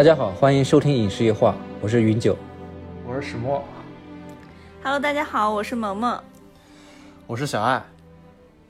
[0.00, 1.50] 大家好，欢迎收听《影视夜话》，
[1.82, 2.34] 我是云九，
[3.06, 3.62] 我是石墨
[4.82, 6.18] ，Hello，大家好，我是萌萌。
[7.26, 7.82] 我是小爱。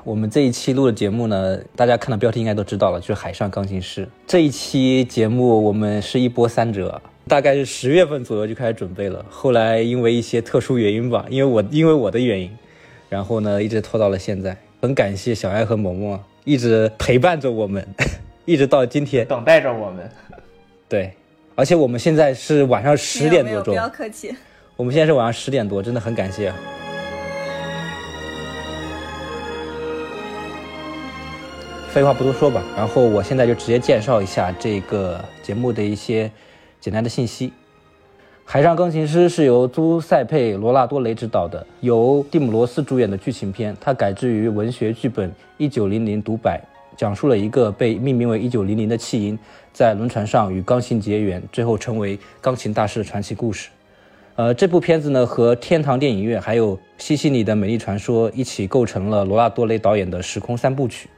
[0.03, 12.51] 我们这一期录的节目呢，大家看到标题应该都知道了，就是《海上钢琴师》这一期节目，我们是一波三折，大概是十月份左右就开始准备了，后来因为一些特殊原因吧，因为我因为我的原因，
[13.09, 14.56] 然后呢一直拖到了现在。
[14.83, 17.87] 很感谢小爱和萌萌啊一直陪伴着我们，
[18.47, 19.25] 一直到今天。
[19.28, 20.11] 等待着我们。
[20.89, 21.15] 对，
[21.60, 24.34] 而且我们现在是晚上十点多钟不要客气。
[24.77, 26.56] 我们现在是晚上十点多，真的很感谢啊。
[31.91, 36.33] 废话不多说吧，然后我现在就直接介绍一下这个节目的一些
[36.80, 37.48] 简单的信息。
[38.47, 46.58] 《海上钢琴师》是由朱塞佩·罗纳多雷执导的，由蒂姆·罗斯主演的剧情片，它改制于文学剧本《一九零零独白》，
[47.01, 49.39] 讲述了一个被命名为一九零零的弃婴
[49.73, 53.70] 在轮船上与钢琴结缘，最后成为钢琴大师的传奇故事。
[54.34, 61.09] 呃，这部片子呢和天堂电影院还有西西里的美丽传说一起构成了罗纳多雷导演的时空三部曲。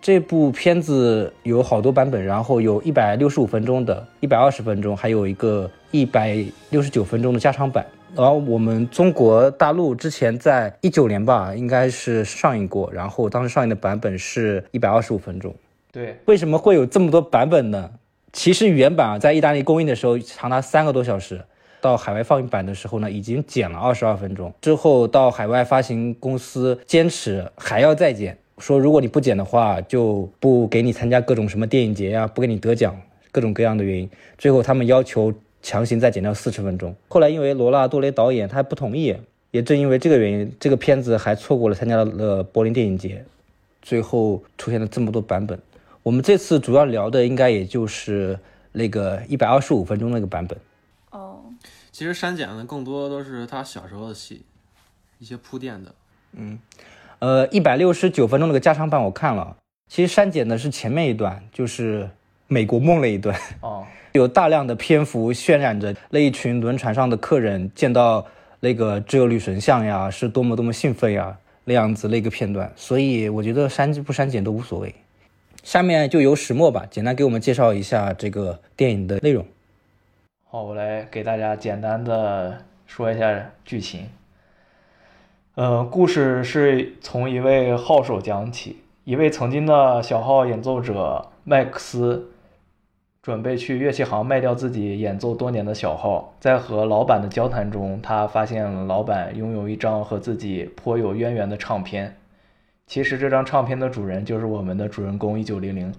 [0.00, 7.84] 这部片子有好多版本，然后有一百六十五分钟的、一百二十分钟，还有一个一百六十九分钟的加长版。
[8.14, 15.54] 然后我们中国大陆之前在一九年吧，应该是上映过，然后当时上映的版本是一百二十五分钟。
[15.92, 17.90] 对，为什么会有这么多版本呢？
[18.32, 21.40] 其实原版啊，在意大利公映的时候长达三个多小时，
[21.80, 24.52] 到海外放映版的时候呢，已经剪了二十二分钟。
[24.60, 32.94] 之后到海外发行公司坚持还要再剪，说如果你不剪的话，就不给你参加各种什么电影节呀、不给你得奖，
[33.32, 34.10] 各种各样的原因。
[34.36, 36.94] 最后他们要求强行再剪掉四十分钟。
[37.08, 39.16] 后来因为罗纳多雷导演他不同意，
[39.50, 43.24] 也正因为这个原因，这个片子还错过了参加了柏林电影节。
[43.80, 45.58] 最后出现了这么多版本。
[46.02, 48.38] 我们这次主要聊的应该也就是
[48.72, 50.58] 那个一百二十五分钟那个版本。
[51.10, 51.40] 哦，
[51.90, 54.42] 其实删减的更多都是他小时候的戏，
[55.18, 55.94] 一些铺垫的。
[56.32, 56.58] 嗯
[57.20, 59.56] 呃，一百六十九分钟那个加长版我看了，
[59.88, 62.10] 其实删减的是前面一段，就是
[62.46, 63.86] 美国梦那一段，哦，
[64.18, 68.26] 有大量的篇幅渲染着那一群轮船上的客人见到
[68.60, 74.94] 那个自由女神像呀，是多么多么兴奋呀，那样子那个片段，所以我觉得删不删减都无所谓。
[75.62, 79.44] 下面就由石墨吧，简单给我们介绍一下这个电影的内容。
[80.50, 84.08] 好，我来给大家简单的说一下剧情。
[85.54, 92.30] 呃，故事是从一位号手讲起，一位曾经的小号演奏者麦克斯，
[93.28, 96.32] 准备去乐器行卖掉自己演奏多年的小号。
[96.40, 102.16] 在和老板的交谈中，他发现了老板拥有一张和自己颇有渊源的唱片。
[102.86, 105.92] 其实这张唱片的主人就是我们的主人公一九零零。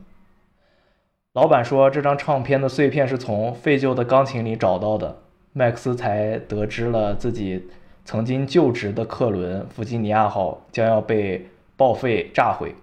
[1.34, 5.18] 老板说，这张唱片的碎片是从废旧的钢琴里找到的。
[5.54, 7.68] 麦克斯才得知了自己
[8.06, 11.46] 曾经就职的客轮弗吉尼亚号将要被
[11.78, 12.74] 报废炸毁。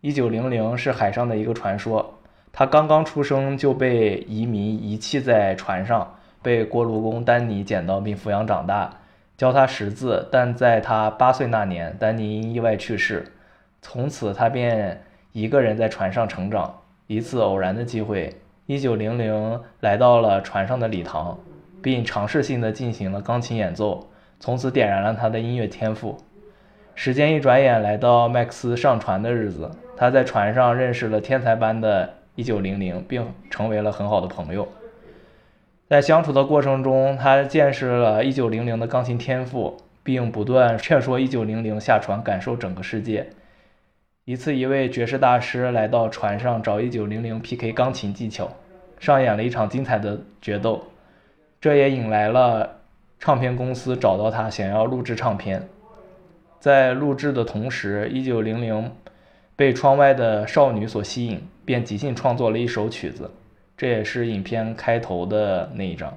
[0.00, 2.14] 一九零零是海上的一个传说，
[2.52, 8.90] 他刚刚出生就被移民遗弃在船上，被锅炉工丹尼捡到并抚养长大，
[9.36, 10.28] 教他识字。
[10.32, 13.32] 但在他八岁那年，丹尼因意外去世，
[13.80, 16.74] 从此他便一个人在船上成长。
[17.06, 18.36] 一次偶然的机会，
[18.66, 21.38] 一九零零来到了船上的礼堂，
[21.80, 26.18] 并尝试性的进行了钢琴演奏，从此点燃了他的音乐天赋。
[26.94, 34.68] 时间一转眼来到麦克斯上船的日子，他在船上认识了天才般的一九零零，并成为了很好的朋友。
[35.88, 43.30] 在相处的过程中，他见识了一九零零的钢琴天赋，并不断劝说一九零零下船感受整个世界。
[44.24, 48.48] 一次，一位爵士大师来到船上找一九零零 PK 钢琴技巧，
[49.00, 50.84] 上演了一场精彩的决斗，
[51.60, 52.76] 这也引来了
[53.18, 55.68] 唱片公司找到他，想要录制唱片。
[56.60, 58.92] 在录制的同时，一九零零
[59.58, 63.28] 被窗外的少女所吸引，便即兴创作了一首曲子，
[63.76, 66.16] 这也是影片开头的那一章。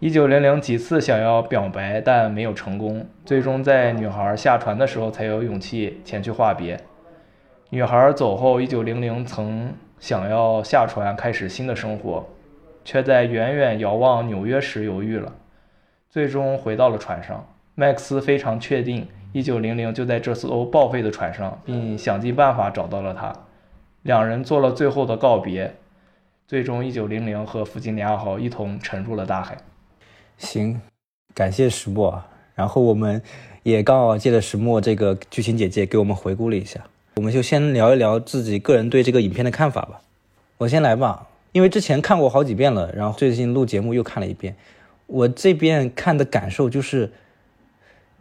[0.00, 6.80] 一九零零几次想要表白，但没有成功，最终在女孩下船的时候才有勇气前去话别。
[7.70, 12.28] 女孩走后，一九零零曾想要下船开始新的生活，
[12.84, 15.32] 却在远远遥望纽约时犹豫了，
[16.10, 17.48] 最终回到了船上。
[17.76, 23.32] 麦克斯非常确定，一九零零就在这艘报废的船上，并想尽办法找到了他。
[24.02, 25.74] 两人做了最后的告别，
[26.46, 29.58] 最终一九零零和弗吉尼亚号一同沉入了大海。
[30.38, 30.80] 行，
[31.34, 32.22] 感谢石墨。
[32.54, 33.22] 然后我们
[33.62, 36.80] 也刚好借着石墨这个剧情简介给我们回顾了一下，
[37.16, 40.00] 我们就先聊一聊自己个人对这个影片的看法吧。
[40.58, 41.26] 我先来吧。
[41.52, 44.54] 因为之前看过好几遍了，然后最近录节目又看了一遍。
[45.06, 47.10] 我这边看的感受就是，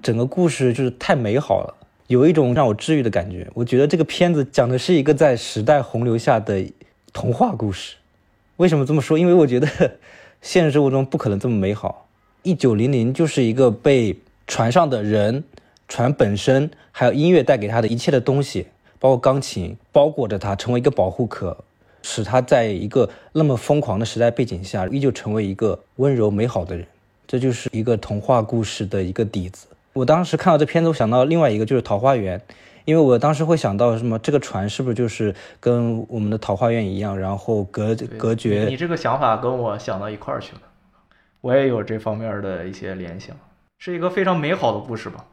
[0.01, 1.73] 整个故事就是太美好了，
[2.07, 3.49] 有一种让我治愈的感觉。
[3.53, 6.65] 我觉得这个片子讲的是一个在时代洪流下的
[7.11, 7.95] 童话故事。
[8.57, 9.17] 为什么这么说？
[9.17, 9.67] 因为我觉得
[10.41, 12.07] 现实生活中不可能这么美好。
[12.43, 14.17] 一九零零就是一个被
[14.47, 15.43] 船上的人、
[15.87, 18.67] 船本身，还有音乐带给他的一切的东西，
[18.99, 21.57] 包括钢琴，包裹着他，成为一个保护壳，
[22.01, 26.85] 使他在一个那么疯狂的时代背景下，依旧成为一个温柔美好的人。
[27.27, 29.67] 这就是一个童话故事的一个底子。
[29.97, 32.39] 我当时看到这片子，我想到另外一个就是《桃花源》，
[32.85, 38.71] 因为我当时会想到什么，这个船是不是就是跟我们的桃花源一样，然后隔隔绝你？
[38.71, 40.61] 你这个想法跟我想到一块儿去了，
[41.41, 43.35] 我也有这方面的一些联想，
[43.79, 45.25] 是一个非常美好的故事吧？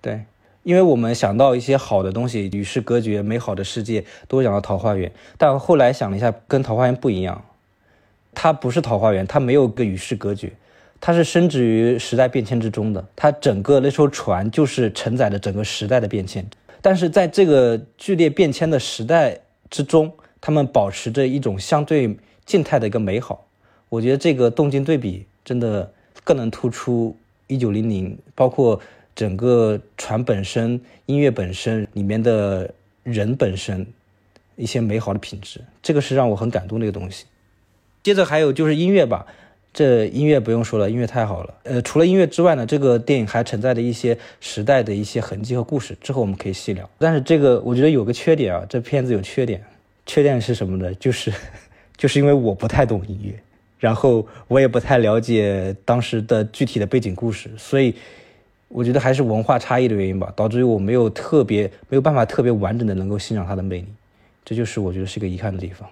[0.00, 0.24] 对，
[0.62, 5.10] 因为我们想到一些好的东西，与世隔绝、美好的世界，都会想到桃花源。
[5.36, 7.42] 但后来想了一下，跟桃花源不一样，
[8.32, 10.52] 它不是桃花源，它没有个与世隔绝，
[11.06, 13.06] 它是深植于时代变迁之中的。
[13.14, 16.42] 它整个那艘船就是承载着整个时代的变迁，
[16.80, 20.10] 但是在这个剧烈变迁的时代之中，
[20.40, 22.16] 他们保持着一种相对
[22.46, 23.44] 静态的一个美好。
[23.90, 25.92] 我觉得这个动静对比真的
[26.24, 27.14] 更能突出
[27.48, 28.80] 一九零零，包括
[29.14, 32.72] 整个船本身、音乐本身里面的
[33.02, 33.86] 人本身
[34.56, 37.26] 一些美好的品质，这个是让我很感动的一个东西。
[38.02, 39.26] 接着还有就是音乐吧，
[39.74, 41.54] 这音乐不用说了，音乐太好了。
[41.64, 46.88] 呃，除了音乐之外呢，这个电影还承载着一些时代的一些痕迹和故事，之后我们可以细聊。
[46.96, 49.60] 但是这个我觉得有个缺点啊，这片子有缺点，
[50.06, 50.94] 缺点是什么呢？
[50.94, 51.32] 就是
[51.98, 53.34] 就是因为我不太懂音乐，
[53.80, 57.92] 然后我也不太了解当时的具体的背景故事，所以
[58.68, 63.88] 我觉得还是文化差异的原因吧，导致于我没有特别没有办法特别完整的能够欣赏它的魅力，
[64.44, 65.88] 这就是我觉得是一个遗憾的地方。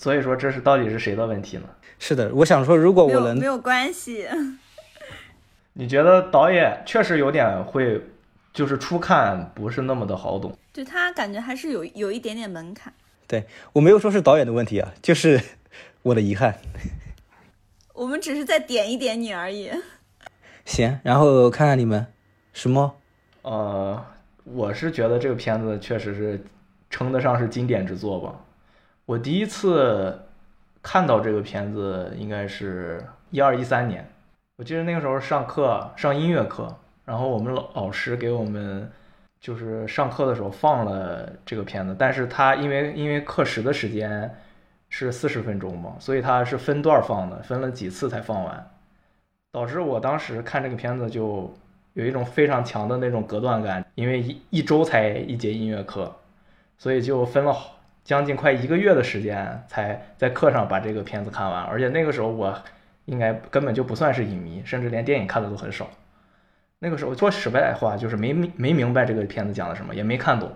[0.00, 1.64] 所以说，这是到底是谁的问题呢？
[1.98, 4.28] 是的，我想说，如果我能有没有关系，
[5.74, 8.00] 你觉得导演确实有点会，
[8.52, 10.56] 就是初看不是那么的好懂。
[10.72, 12.94] 对他感觉还是有有一点点门槛。
[13.26, 15.40] 对我没有说是导演的问题啊，就是
[16.02, 16.54] 我的遗憾。
[17.92, 19.68] 我们只是在点一点你而已。
[20.64, 22.06] 行，然后看看你们
[22.52, 22.94] 什么？
[23.42, 24.06] 呃，
[24.44, 26.40] 我是觉得这个片子确实是
[26.88, 28.44] 称得上是经典之作吧。
[29.08, 30.20] 我第一次
[30.82, 34.06] 看到这个片子应该是一二一三年，
[34.56, 36.76] 我记得那个时候上课上音乐课，
[37.06, 38.86] 然后我们老老师给我们
[39.40, 44.30] 就是上课的时候放了这个片子，但是他因为因为课时的时间
[44.90, 48.70] 是四十分钟嘛，所以他是分段放的，分了几次才放完，
[49.50, 51.50] 导致我当时看这个片子就
[51.94, 56.14] 有一种非常强的那种隔断感，因为一一周才一节音乐课，
[56.76, 57.77] 所以就分了好
[58.08, 62.58] 将近快一个月的时间才在课上把这个片子看完，而且那个时候我
[63.04, 65.86] 应该根本就不算是影迷，甚至连电影看的都很少。
[66.78, 70.50] 那个时候说实在话，就是没没明白这个片子讲的什么，也没看懂。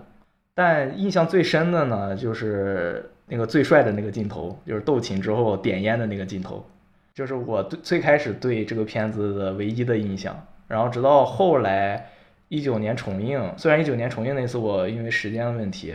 [0.55, 6.65] 但印象最深的呢，就是那个最帅的那个镜头，就是斗琴之后点烟的那个镜头，
[7.13, 10.43] 就是我对最开始对这个片子的唯一的印象。
[10.67, 12.09] 然后直到后来
[12.47, 15.93] 一九年重映，虽然一九年重映那次我因为时间的问题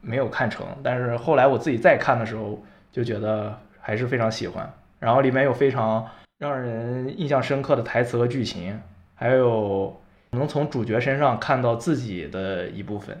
[0.00, 4.72] 没有看成，但是后来我自己再看的时候就觉得还是非常喜欢。
[4.98, 8.80] 然后里面有非常让人印象深刻的台词和剧情，
[9.14, 13.16] 还有能从主角身上看到自己的一部分，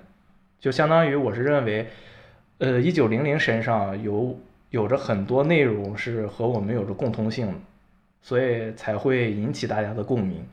[0.58, 1.88] 就相当于我是认为，
[2.58, 4.36] 呃，一九零零身上有
[4.70, 7.54] 有着很多内容是和我们有着共通性的，
[8.20, 10.44] 所以才会引起大家的共鸣。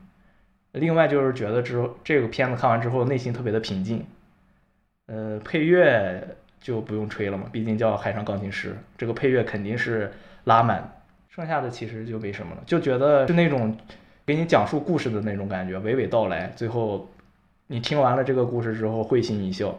[0.73, 4.05] 另外就是觉得之后这个片子看完之后内心特别的平静，
[5.07, 10.11] 呃，配乐就不用吹了嘛，毕竟叫《海上钢琴师》，这个配乐肯定是
[10.45, 10.91] 拉满。
[11.29, 13.77] 剩下的其实就没什么了，就觉得是那种
[14.25, 17.09] 给你讲述故事的那种感觉，娓娓道来，最后
[17.67, 19.77] 你听完了这个故事之后会心一笑，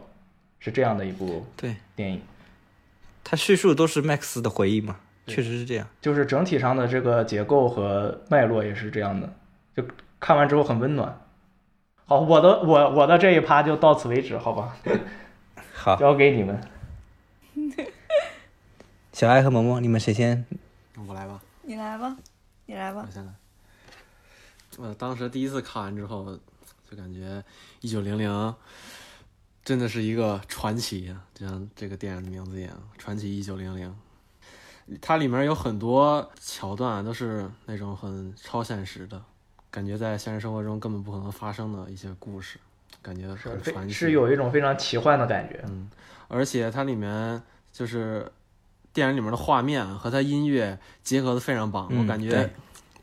[0.59, 2.21] 是这样的一部对电影。
[3.23, 5.87] 它叙述都是 Max 的回忆嘛，确实是这样。
[5.99, 9.33] 就是整体上的这个结构和脉络也是这样的，
[9.75, 9.83] 就
[10.19, 11.19] 看完之后很温暖。
[12.09, 14.77] 好，我的我我的这一趴就到此为止，好吧，
[15.75, 16.61] 好，交给你们。
[19.11, 20.45] 小爱和萌萌，你们谁先？
[21.05, 22.15] 我来吧，你来吧，
[22.65, 23.11] 你来吧我。
[23.11, 23.33] 先来。
[24.77, 26.39] 我当时第一次看完之后，
[26.89, 27.43] 就感觉
[27.81, 28.55] 一九零零
[29.65, 33.89] 真的是一个传奇啊，就像这个电影的名字一样，《传奇一九零零》。
[35.01, 39.21] 它里面有很多桥段都是那种很超现实的，
[39.69, 42.59] 感觉在现实生活中根本不可能发生的一些故事，
[43.01, 43.93] 感觉是非很传奇。
[43.93, 45.63] 是有一种非常奇幻的感觉。
[45.67, 45.89] 嗯，
[46.27, 48.31] 而且它里面就是
[48.93, 52.49] 电影里面的画面和它音乐结合的非常棒，嗯我感觉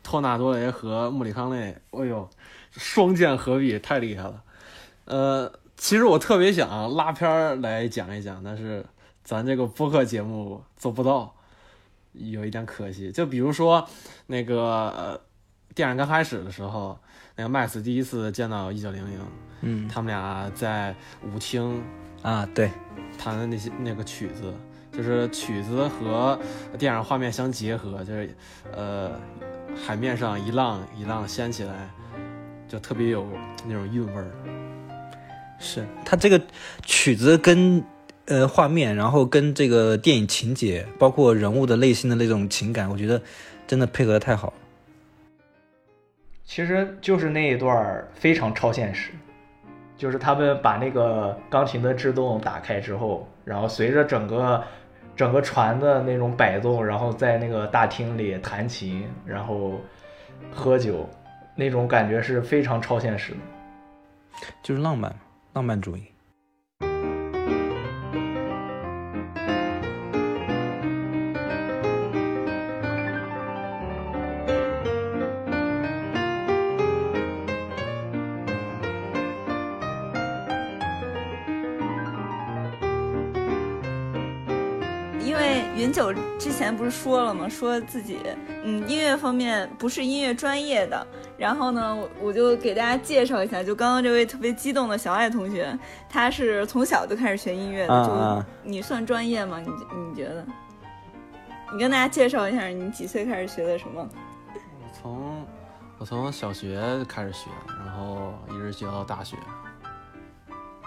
[0.03, 2.29] 托纳多雷和穆里康内，哎呦，
[2.71, 4.43] 双剑合璧，太厉害了。
[5.05, 8.85] 呃，其实我特别想拉片儿来讲一讲，但是
[9.23, 11.33] 咱这个播客节目做不到，
[12.13, 13.11] 有一点可惜。
[13.11, 13.87] 就比如说
[14.27, 15.21] 那个呃，
[15.75, 16.97] 电影刚开始的时候，
[17.35, 19.19] 那个 Max 第一次见到一九零零，
[19.61, 21.83] 嗯他们俩在舞厅
[22.21, 22.71] 啊，对，
[23.17, 24.53] 弹的那些那个曲子，
[24.93, 26.39] 就是曲子和
[26.79, 28.33] 电影画面相结合，就是
[28.73, 29.11] 呃，
[29.85, 31.89] 海面上一浪一浪掀起来，
[32.69, 33.27] 就特别有
[33.67, 34.31] 那种韵味儿。
[35.59, 36.41] 是它这个
[36.83, 37.83] 曲子跟
[38.27, 43.21] 呃画面，然后跟这个电影情节，包括人物的内心的那种情感，我觉得
[43.67, 44.53] 真的配合的太好了。
[46.45, 49.11] 其实就是那一段非常超现实，
[49.97, 54.63] 就是他们把那个钢琴的制动打开之后，然后随着整个
[55.15, 59.81] 整个船的那种摆动，然后在那个大厅里弹琴，然后
[60.51, 61.09] 喝酒，
[61.55, 63.39] 那种感觉是非常超现实的。
[64.61, 65.13] 就是浪漫，
[65.53, 66.03] 浪漫主义。
[86.95, 87.47] 说了嘛？
[87.49, 88.19] 说自己
[88.63, 91.05] 嗯音乐方面不是音乐专业的，
[91.37, 95.77] 然后呢，我我就给大家介绍一下，就刚刚这位特别激动的小爱同学，
[96.09, 99.59] 他是从小就开始学音乐的，啊啊就你算专业吗？
[99.59, 100.45] 你你觉得？
[101.73, 104.07] 你跟大家介绍一下，你几岁开始学的什么？
[104.53, 105.45] 我从
[105.99, 107.49] 我从小学开始学，
[107.85, 109.35] 然后一直学到大学。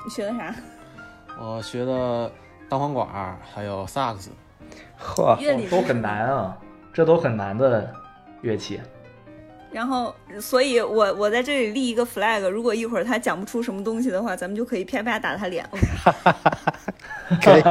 [0.04, 0.54] 你学的啥？
[1.40, 2.32] 我学的
[2.68, 4.30] 单簧管，还有萨克斯。
[5.00, 6.56] 嚯，乐理都很难啊，
[6.92, 7.92] 这都很难的
[8.42, 8.80] 乐器。
[9.70, 15.68] 然后，所以我我在这里立一个 flag，如果一会儿他讲不出什么东西的话，咱们就可以啪啪打他脸。
[17.42, 17.62] 可以，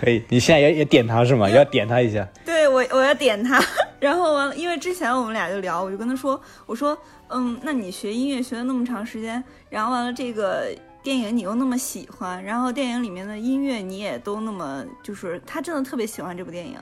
[0.00, 0.24] 可以。
[0.28, 1.48] 你现在也也点他是吗？
[1.48, 2.26] 要点他一下。
[2.44, 3.62] 对我我要点他，
[4.00, 10.66] 然后完了，因为之前我们俩就聊，我就跟他说，我说，嗯，那你学音乐学了那么长时间，然后完了这个
[11.06, 16.76] 电影你又那么喜欢，然后电影里面的音乐你也都那么，就是他真的特别喜欢这部电影。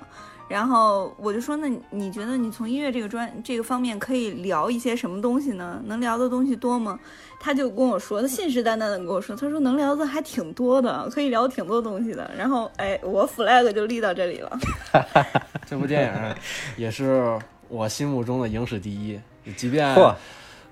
[0.49, 5.79] 然后我就说，那你你觉得你从音乐这个专这个方面可以聊一些什么东西呢？
[5.85, 6.99] 能聊的东西多吗？
[7.39, 12.31] 他就跟我说，他信誓旦旦的跟我说，他说能聊的还挺多的，可以聊挺多东西的。
[12.35, 14.59] 然后，哎，我 flag 就立到这里了。
[15.69, 16.35] 这部电影
[16.79, 17.39] 也是
[17.69, 19.21] 我心目中的影史第一，
[19.55, 20.15] 即便嚯，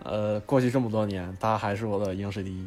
[0.04, 2.66] 呃过去这么多年，它还是我的影史第一。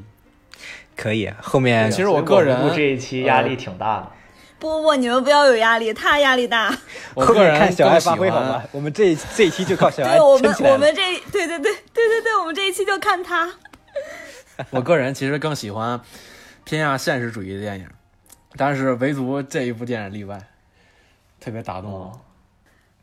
[0.95, 1.31] 可以。
[1.41, 4.11] 后面其实我个人录这一期压力挺大的。
[4.57, 6.73] 不不不，你们不要有压力，他压力大。
[7.13, 8.63] 我个人看小爱更喜发挥好。
[8.71, 10.75] 我们这一这一期就靠小爱对我们撑起来了。
[10.75, 13.51] 我们这对对对对对对，我们这一期就看他。
[14.71, 15.99] 我个人其实更喜欢
[16.63, 17.87] 偏向现实主义的电影，
[18.55, 20.39] 但是唯独这一部电影例外，
[21.39, 22.21] 特别打动我。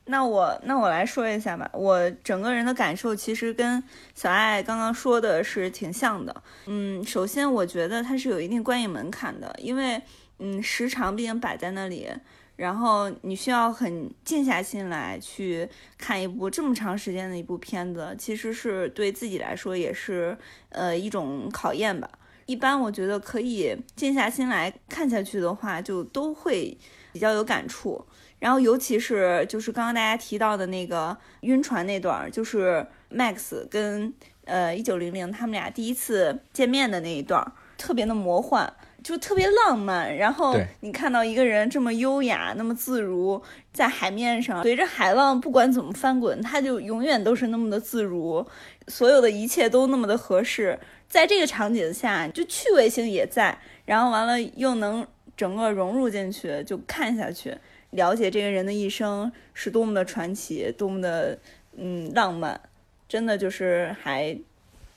[0.06, 3.82] 那我那我来说一下吧，我整个人的感受其实跟
[4.14, 6.42] 小爱刚刚说的是挺像的。
[6.66, 10.02] 嗯，首先我觉得它是有一定观影门槛的，因为
[10.38, 12.09] 嗯时长毕竟摆在那里，
[12.56, 20.37] 然后你需要很静下心来去看一部这么长时间的一部片子，其实是对自己来说也是
[20.71, 22.11] 呃一种考验吧。
[22.47, 26.76] 一般我觉得可以静下心来看下去的话，就都会
[27.12, 28.04] 比较有感触。
[28.42, 34.12] 然后尤其是就是刚刚大家提到的那个晕船那段儿，就是 Max 跟
[34.46, 38.68] 呃一九零零他们俩第一次见面的那一段儿，特别的魔幻，
[39.00, 40.16] 就特别浪漫。
[40.16, 43.40] 然后你看到一个人这么优雅、那么自如，
[43.72, 48.44] 在海面上，随着海浪不管怎么翻滚，他就永远都是那么的自如，
[48.88, 50.76] 所有的一切都那么的合适。
[51.08, 55.06] 在这个场景下，就趣味性也在，然后完了又能
[55.37, 57.56] 整个融入进去，就看下去。
[57.92, 61.38] 了解这个人的一生是多么的传奇，多么的
[61.76, 62.61] 嗯浪漫，
[63.08, 64.37] 真的就是还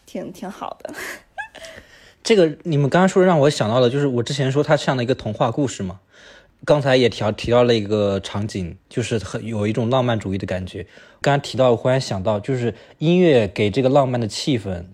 [0.05, 0.93] 挺挺好的。
[2.23, 5.99] 这个你们刚刚说让我想到了，就是我之前说它像的一个童话故事嘛。
[6.63, 10.83] 刚才也提到提到了一个场景，就是很有一种浪漫主义的感觉。
[11.21, 14.85] 刚刚提到，我忽然想到，就是音乐给这个浪漫的气氛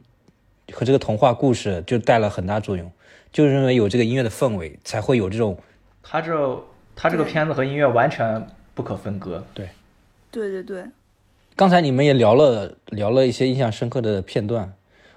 [0.73, 2.91] 和这个童话故事就带了很大作用。
[3.31, 5.57] 就是因为有这个音乐的氛围，才会有这种
[6.03, 6.61] 他这
[7.01, 9.43] 他这个片子和音乐完全不可分割。
[9.55, 9.67] 对
[10.29, 10.85] 对对对，
[11.55, 14.71] 刚才你们也聊了聊了一些印象深刻的片段，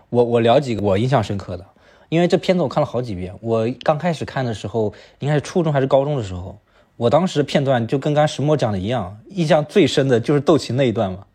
[0.09, 1.67] 我我聊几个我印象深刻的，
[2.09, 3.35] 因为这片子我看了好几遍。
[3.43, 6.59] 我刚开始看的时候，应该是初中还是高中的时候，
[6.97, 11.27] 我当时片段就跟刚石墨讲的一样，印象最深的就是斗琴那一段嘛，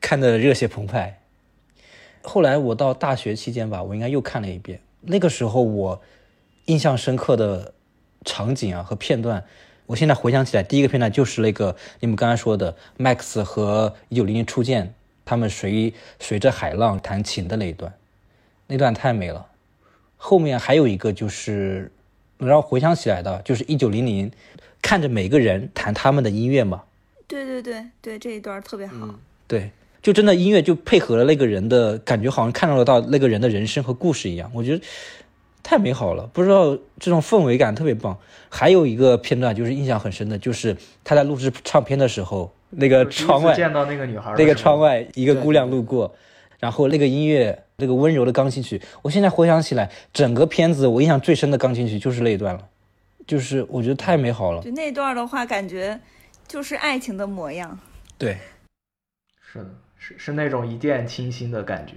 [0.00, 1.20] 看的热血澎湃。
[2.22, 4.80] 后来我到大学期间吧，我应该又看了一遍。
[5.02, 6.00] 那个时候我
[6.64, 7.74] 印象深刻的
[8.24, 9.44] 场景啊和片段，
[9.86, 14.94] 我现在回想起来，第一个片段就是那个你们刚才说的 Max 和一九零零初见，
[15.24, 17.92] 他们随随着海浪弹琴的那一段，
[18.66, 19.46] 那段太美了。
[20.16, 21.90] 后面还有一个就是
[22.38, 24.30] 能让我回想起来的，就是一九零零
[24.82, 26.82] 看着每个人弹他们的音乐嘛，
[27.26, 28.94] 对对对对，这一段特别好。
[29.02, 29.14] 嗯
[29.46, 29.70] 对，
[30.02, 34.84] 就真的音乐就配合了那个人的感觉，好像看到了到那个人的人生和故事一样，我觉得
[35.62, 36.26] 太美好了。
[36.26, 38.18] 不知道这种氛围感特别棒。
[38.50, 46.14] 还有一个片段就是印象很深的，就是他在录制唱片的时候，那个窗外见到那个女孩那个窗外一个姑娘路过，
[46.58, 52.66] 然后那个音乐，那个温柔的钢琴曲，我现在回想起来，整个片子我印象最深的钢琴曲就是那一段了，
[53.26, 54.62] 就是我觉得太美好了。
[54.62, 56.00] 就那段的话，感觉
[56.46, 57.78] 就是爱情的模样。
[58.16, 58.38] 对，
[59.40, 61.92] 是的，是是那种一见倾心的感觉。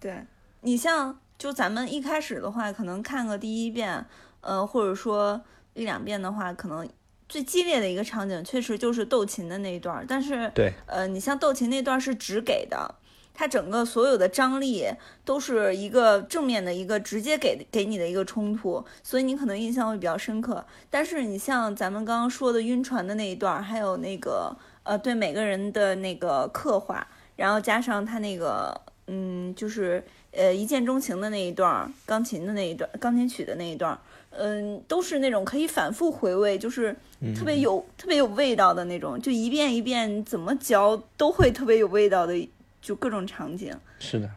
[0.00, 0.14] 对
[0.62, 4.04] 你像就咱们一开始的话，可能看个第一遍，
[4.42, 5.40] 呃，或者说
[5.72, 6.86] 一两遍的话，可能
[7.30, 10.04] 最激烈的一个场景确实就是斗琴的那一段儿。
[10.06, 12.94] 但是，对，呃，你像斗琴那段是直给的，
[13.32, 14.86] 它整个所有的张力
[15.24, 20.62] 都是一个正面的一个直接给给你的一个冲突，所以你可能印象会比较深刻。
[20.90, 27.06] 但是你像咱们刚刚说的晕船的那一段儿，还有那个呃对每个人的那个刻画，
[27.36, 33.98] 然后加上他那个嗯就是呃一见钟情的那一段，钢琴的那一段，钢琴曲的那一段儿，
[34.30, 36.94] 嗯，都是那种可以反复回味，就是
[37.36, 42.48] 特别有、特别有味道的那种，就一遍一遍怎么嚼都会特别有味道的，
[42.80, 43.74] 就各种场景。
[43.98, 44.30] 是的，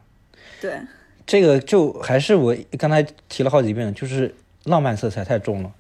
[0.60, 0.82] 对，
[1.26, 5.72] 这个就还是我刚才提了好几遍，就是浪漫色彩太重了。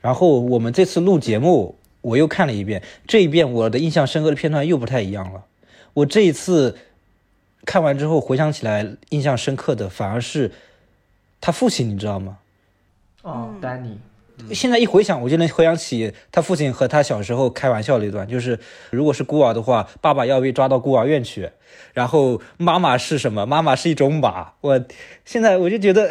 [0.00, 5.44] 然后我们这次录节目，我又看了一遍，这一遍我的印象深刻的片段又不太一样了。
[5.92, 6.76] 我这一次
[7.64, 10.50] 看完之后回想起来，印象深刻的反而是
[11.40, 12.38] 他父亲，你知道吗？
[13.22, 13.98] 哦，嗯丹尼，
[14.52, 18.58] 现在一回想，我就能回想起他父亲和他小时候开玩笑的一段，就是
[18.90, 21.50] 如果是孤儿的话，爸爸要被抓到孤儿院去，
[21.92, 23.46] 然后妈妈是什么？
[23.46, 24.54] 妈妈是一种马。
[24.60, 24.84] 我
[25.24, 26.10] 现在我就觉得，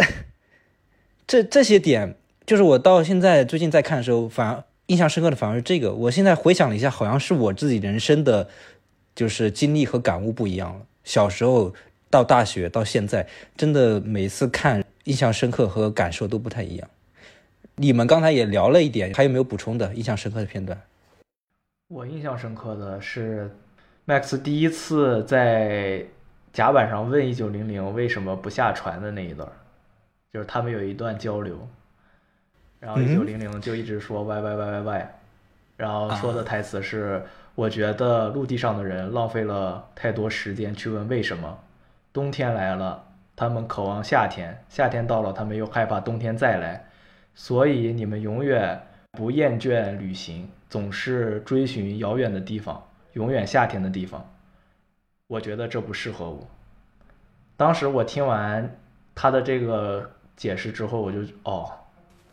[1.27, 5.93] 这这些点，就是我到现在最近在看的时候，反而印象深刻的反而是这个。
[5.93, 8.47] 我现在回想了一下，好像是我自己人生的，
[9.13, 10.85] 就是经历和感悟不一样了。
[11.03, 11.73] 小时候
[12.09, 16.89] 到大学到现在，真的每次看印象深刻和感受都不太一样。
[17.75, 20.79] 你们刚才也聊了一点，还有没有补充的印象深刻的片段？
[21.87, 23.49] 我印象深刻的是
[24.05, 26.05] ，Max 第一次在
[26.53, 29.49] 甲板上问一九零零为什么不下船的那一段，
[30.31, 31.67] 就是他们有一段交流，
[32.79, 35.11] 然后嗯一九零零就一直说 y y y y y，
[35.77, 37.23] 然后说的台词是：
[37.61, 41.59] 我觉得陆地上的人浪费了太多时间去问为什么，
[42.11, 43.03] 冬天来了，
[43.35, 46.83] 他们渴望夏天，夏天到了，他们又害怕冬天再来，
[47.35, 54.27] 所以你们永远不厌倦旅行，总是追寻遥远的地方，永远夏天的地方。
[55.27, 56.39] 我觉得这不适合我。
[57.55, 58.75] 当时我听完
[59.13, 61.69] 他的这个解释之后，我就哦，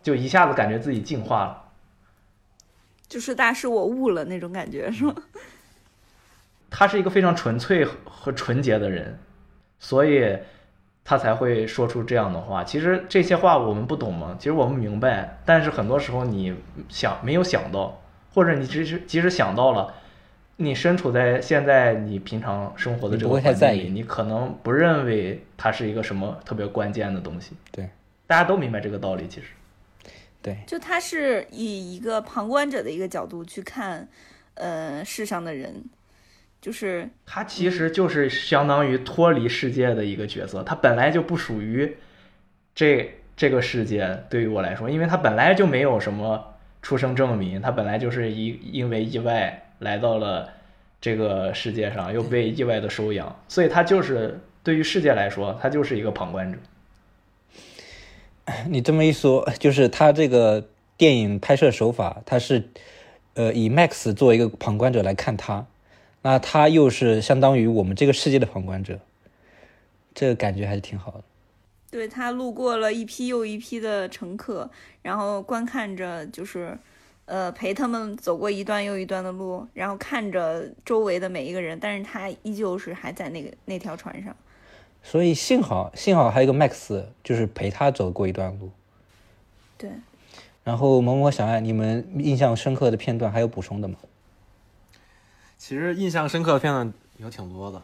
[0.03, 1.68] 就一下子感觉自己进化了。
[3.09, 5.15] 就是大师我悟了那种感觉，是吗？
[6.71, 9.19] 他是一个非常纯粹和和纯洁的人，
[9.79, 10.37] 所以
[11.03, 12.63] 他才会说出这样的话。
[12.63, 14.37] 其实这些话我们不懂吗？
[14.39, 16.55] 其实我们明白，但是很多时候你
[16.91, 17.99] 想没有想到，
[18.35, 19.95] 或者你即使即使想到了，
[20.57, 27.57] 你身处在现在你平常生活的这个环境里，你可能不认为它是一个什么特别关键的东西。
[27.73, 27.89] 对，
[28.27, 29.47] 大家都明白这个道理，其实。
[30.41, 34.09] 对，就他是以一个旁观者的一个角度去看，
[34.55, 35.85] 呃，世上的人，
[36.61, 41.97] 就是他其实就是相当于脱离世界的一个角色，他本来就不属于
[42.75, 44.25] 这这个世界。
[44.31, 50.49] 对于我来说，因为他本来就没有什么出生证明，他本来就是一因为意外来到了
[51.01, 56.59] 这个世界上，又被意外的收养，所以他就是对于世界来说，他就是一个旁观者。
[58.69, 62.69] 你这么一说，就是他这个电影拍摄手法，他是
[63.35, 65.67] 呃以 Max 作为一个旁观者来看他，
[66.23, 69.01] 那他又是相当于我们这个世界的旁观者，
[70.15, 71.23] 这个感觉还是挺好的。
[71.91, 74.71] 对他路过了一批又一批的乘客，
[75.03, 76.77] 然后观看着就是，
[77.25, 84.37] 呃，陪他们走过一段又一段的路，然后看着周围的每一个人，但是他依旧是还在那个那条船上。
[85.03, 88.71] 所以幸好幸好还有一个 Max，就是陪他走过一段路。
[89.77, 89.91] 对，
[90.65, 93.97] 然后萌萌和小爱，你们印象深刻的片段还有补充的吗？
[95.57, 97.83] 其实印象深刻的片段有挺多的，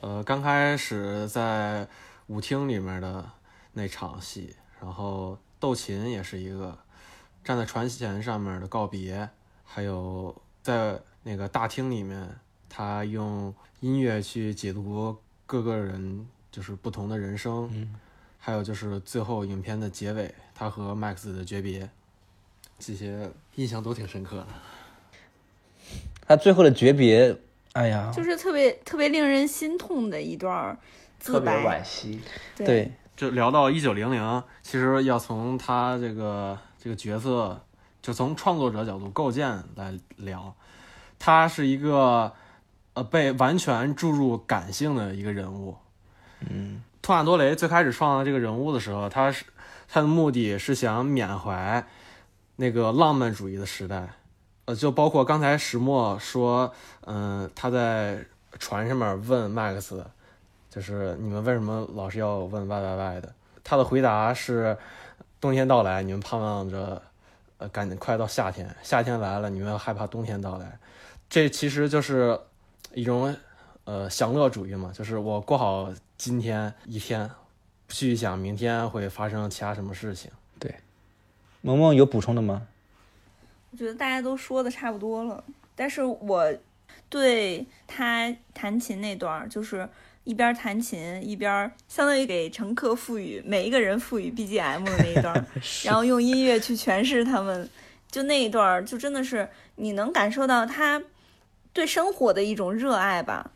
[0.00, 1.86] 呃，刚开始在
[2.26, 3.24] 舞厅里面的
[3.72, 6.76] 那场戏，然后斗琴也是一个
[7.44, 9.28] 站在船舷上面的告别，
[9.64, 12.28] 还有在那个大厅里面，
[12.68, 17.94] 他用音乐去解读各个人就是不同的人生，嗯，
[18.38, 21.86] 还有就是最后影片的结尾，他和 Max 的诀别，
[22.78, 24.46] 这些印象都挺深刻的。
[26.26, 27.36] 他最后的诀别，
[27.74, 30.78] 哎呀，就是特别特别令人心痛的一段儿
[31.18, 31.84] 自特别惋白。
[31.84, 32.22] 惜。
[32.56, 37.60] 对，就聊到一九零零，其实要从他这个这个角色，
[38.00, 40.56] 就从创作者角度构建来聊，
[41.18, 42.32] 他是一个
[42.94, 45.76] 呃被完全注入感性的一个人物。
[46.40, 49.44] 嗯，托马多雷最开始创造这个人物的时候，他是
[49.88, 51.84] 他的目的是想缅怀
[52.56, 54.08] 那个浪漫主义的时代，
[54.66, 56.72] 呃，就包括刚才石墨说，
[57.06, 58.24] 嗯、他在
[58.58, 60.02] 船上面问 Max，
[60.70, 63.32] 就是你们为什么老是要问 Y Y Y 的？
[63.62, 64.76] 他的回答是，
[65.40, 67.02] 冬天到来，你们盼望着，
[67.58, 70.78] 呃，赶紧快到夏天，夏天来了，你们要害怕冬天到来。
[71.28, 72.38] 这其实就是
[72.94, 73.34] 一种
[73.84, 77.30] 呃享乐主义嘛，就是我过好今天一天，
[77.86, 80.30] 不去想明天会发生其他什么事情。
[80.58, 80.74] 对。
[81.60, 82.66] 萌萌有补充的吗？
[83.72, 86.54] 我觉得大家都说的差不多了，但是我
[87.08, 89.88] 对他弹琴那段儿，就是
[90.24, 95.44] 一边弹琴一边相当于给乘客赋予每一个人赋予 BGM 的那一段儿，
[95.84, 97.68] 然后用音乐去诠释他们，
[98.10, 101.02] 就那一段儿，就真的是你能感受到他
[101.72, 103.50] 对生活的一种热爱吧，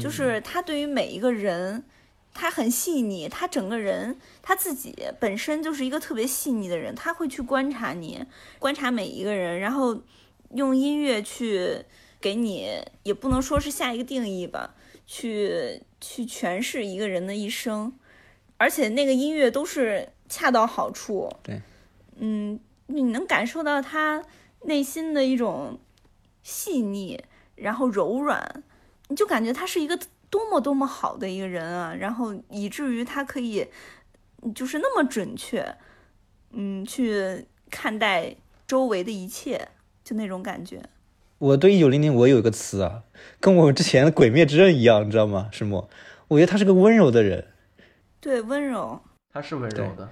[0.00, 1.84] 就是他对于每一个人。
[2.38, 8.22] 他很细腻，他整个人他自己本身就是一个特别细腻的人，他会去观察你，
[8.58, 10.02] 观察每一个人，然后
[10.50, 11.78] 用音乐去
[12.20, 12.68] 给你，
[13.04, 14.74] 也不能说是下一个定义吧，
[15.06, 17.90] 去去诠释一个人的一生，
[18.58, 21.32] 而且那个音乐都是恰到好处。
[21.42, 21.62] 对，
[22.18, 24.22] 嗯，你能感受到他
[24.64, 25.78] 内心的一种
[26.42, 28.62] 细腻，然后柔软，
[29.08, 33.66] 你就感觉他是一个多么多么好的一个人啊，然后以至于他可以
[34.54, 35.76] 就是那么准确，
[36.50, 38.34] 嗯，去看待
[38.66, 39.68] 周围的一切，
[40.02, 40.82] 就那种感觉。
[41.38, 43.02] 我对一九零零我有一个词啊，
[43.38, 45.48] 跟我之前的《鬼灭之刃》一样，你知道吗？
[45.52, 45.88] 石墨，
[46.28, 47.46] 我觉得他是个温柔的人。
[48.20, 49.00] 对，温柔，
[49.32, 50.08] 他是温柔的，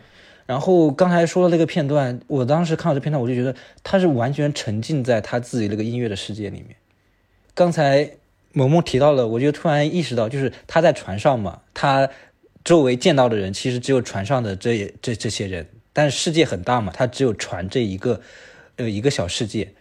[0.47, 6.77] 然后刚才说的那个片段，我当时看到这片段，我就觉得他是完全沉浸在他自己那个音乐的世界里面。
[7.55, 8.19] 刚才
[8.55, 12.09] 萌萌提到了，我就突然意识到，就是他在船上嘛，他
[12.65, 18.21] 周围见到的人其实只有船上的这这这些人，但是世界很大嘛，他只有船这一个
[18.77, 19.75] 呃一个小世界，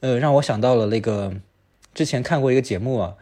[0.00, 1.34] 呃，让我想到了那个
[1.92, 3.14] 之前看过一个节目啊，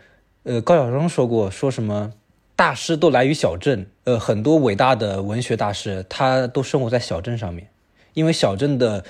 [0.44, 2.12] 呃，高晓松说过，说什么
[2.54, 7.68] 大师都来于小镇，呃，很多伟大的文学大师他都生活在小镇上面，
[8.12, 9.04] 因为小镇的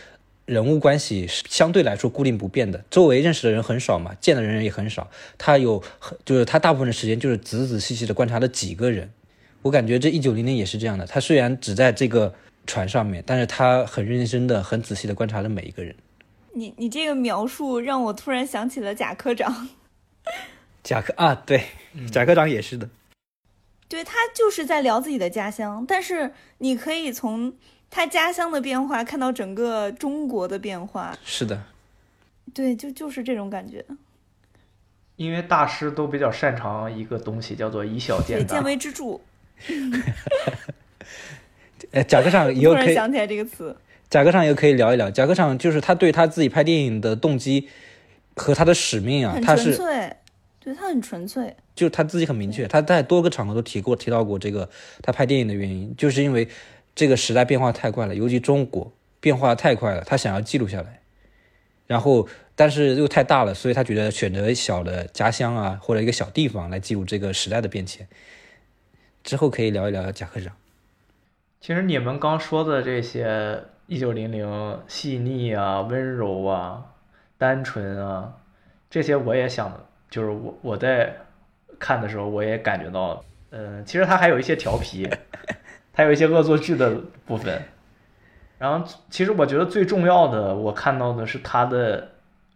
[0.49, 9.13] 人物关系是相对来说固定不变的，周围认识的人很少嘛，见的人也很少，他有很就是他大部分的时间就是仔仔细细的观察了几个人，
[9.61, 12.35] 我感觉这一九零零也是这样的，他虽然只在这个
[12.67, 15.95] 船上面，但是他很认真的、很仔细的观察了每一个人。
[16.55, 19.69] 你你这个描述让我突然想起了贾科长，
[20.83, 21.63] 贾科啊，对，
[22.11, 22.89] 贾科长也是的。
[23.87, 27.55] 对他就是在聊自己的家乡，但是你可以从
[27.91, 31.63] 他家乡的变化看到整个中国的变化，是的，
[32.53, 33.85] 对，就就是这种感觉，
[35.17, 38.65] 因为大师都比较擅长一个东西，叫做以小对，见大见。
[38.65, 39.21] 微知著。
[41.93, 43.75] 呃，贾科长以突后可以，然想起来这个词，
[44.11, 45.11] 贾科长也可以聊一聊。
[45.11, 47.69] 贾科长就是他对他自己拍电影的动机
[48.35, 50.17] 和他的使命啊，他是纯粹，
[50.61, 51.57] 对他很纯粹。
[51.75, 54.69] 就他自己很明确，他在多个场合都提过提到过这个
[55.03, 56.49] 他拍电影的原因，就是因为
[56.99, 61.01] 这个时代变化太快了，尤其中国变化太快了，他想要记录下来，
[61.87, 68.09] 然后但是又太大了，所以他觉得选择小的家乡啊或者一个小地方来记录这个时代的变迁。
[69.23, 70.53] 之后可以聊一聊贾科长。
[71.61, 76.85] 其实你们刚说的这些一九零零细腻啊、温柔啊、
[77.37, 78.35] 单纯啊，
[78.91, 81.15] 这些我也想，就是我我在
[81.79, 85.09] 看的时候我也感觉到，嗯，其实他还有一些调皮，
[85.99, 86.95] 还有一些恶作剧的
[87.27, 87.61] 部分。
[88.57, 92.13] 然后其实我觉得最重要的，我看到的是他的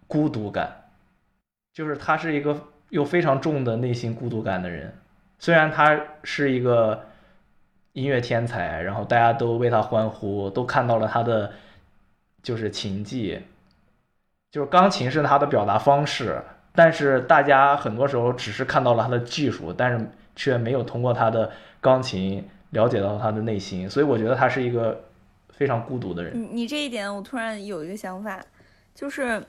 [0.06, 0.84] 孤独感，
[1.72, 4.96] 就是他是一个有非常重的内心孤独感的人。
[5.40, 7.06] 虽然他是一个
[7.94, 11.50] 音乐天才，然后大家都为他欢呼，都看到了他的
[12.44, 13.40] 就是琴技，
[14.52, 16.40] 就是钢琴是他的表达方式，
[16.76, 21.50] 但是大家很多时候只是看到了他的技术，但是却没有通过他的
[21.80, 25.04] 钢琴了解到他的内心，所以我觉得他是一个
[25.50, 26.32] 非常孤独的人。
[26.34, 28.42] 你你这一点，我突然有一个想法，
[28.94, 29.46] 就是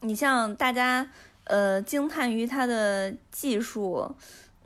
[0.00, 1.08] 你像大家
[1.44, 4.14] 呃惊叹于他的技术，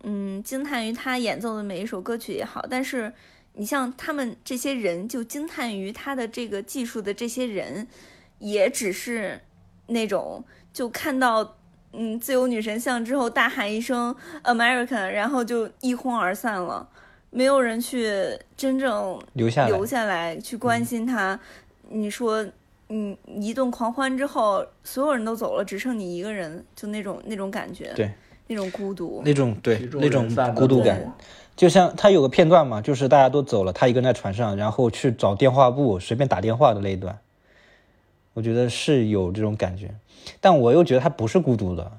[0.03, 3.13] 嗯，惊叹于他演奏的每一首歌曲也好，但是
[3.53, 7.87] 你像他们这些人就惊叹于他的这个技术的这些人，
[8.39, 9.43] 也只是
[9.89, 11.57] 那种就看到
[11.93, 16.89] 嗯自由女神像之后大喊一声 American，然后就一哄而散了。
[17.31, 19.69] 没有人去真正留下来。
[19.69, 21.39] 留下来去关心他。
[21.89, 22.45] 你说，
[22.89, 28.11] 你一顿狂欢之后，所有人都走了，只剩你一个人，就那种那种感觉，对，
[28.49, 31.13] 那种孤独，那种对那种孤独感，
[31.55, 37.19] 就像他有个片段嘛，就是大家都走了，他一个人在船上，然后去找电话簿，随便打电话的那一段，
[38.35, 39.95] 我觉得是有这种感觉，
[40.41, 41.93] 但我又觉得他不是孤独的，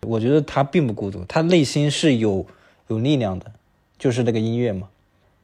[0.00, 2.46] 我觉得他并不孤独，他内心是有
[2.88, 3.52] 有力量的，
[3.98, 4.88] 就是那个音乐嘛，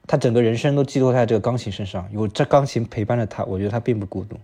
[0.07, 4.37] 他整个人生都寄托在这个钢琴身上，有这钢琴陪伴着他，我觉得他并不孤独，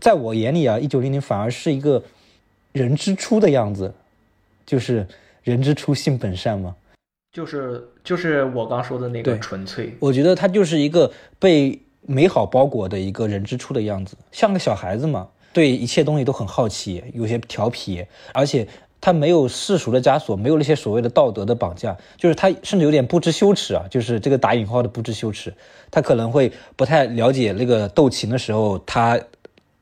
[0.00, 2.02] 在我眼里啊，一九零零反而是一个
[2.72, 3.94] 人之初的样子，
[4.66, 5.06] 就是
[5.42, 6.74] 人之初性本善嘛。
[7.32, 9.38] 就是就是我刚说的那个对。
[9.40, 18.66] 纯粹，我觉得他就是一个被美好包裹的一个人之初的样子，像个小孩子嘛，对一切东西都很好奇，有些调皮，而且
[19.00, 25.54] 他没有世俗的枷锁，没有那些所谓的道德的绑架，就是他甚至有点不知羞耻啊，就是这个打引号的不知羞耻，
[25.90, 29.20] 他可能会不太了解那个斗琴的时候，他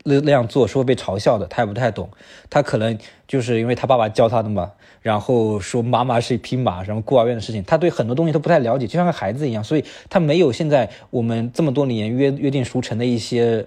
[0.03, 2.11] 那那样做是会被嘲笑的，他也不太懂，
[2.50, 13.66] 他可能就是因为他爸爸教他的嘛，然后说妈妈是一匹马，什么孤儿院的事情，他对很多东西都不太了解，就像个孩子一样，所以他没有现在我们这么多年约约定俗成的一些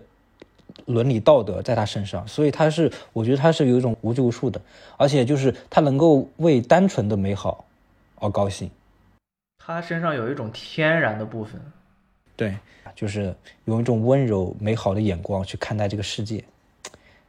[0.85, 4.61] 伦理道德在他身上，所以他是我觉得他是有一种无拘无束的，
[4.97, 7.65] 而且就是他能够为单纯的美好
[8.19, 8.69] 而高兴，
[9.57, 11.59] 他身上有一种天然的部分。
[12.35, 12.55] 对，
[12.95, 13.35] 就是
[13.65, 16.43] 用一种温柔美好的眼光去看待这个世界，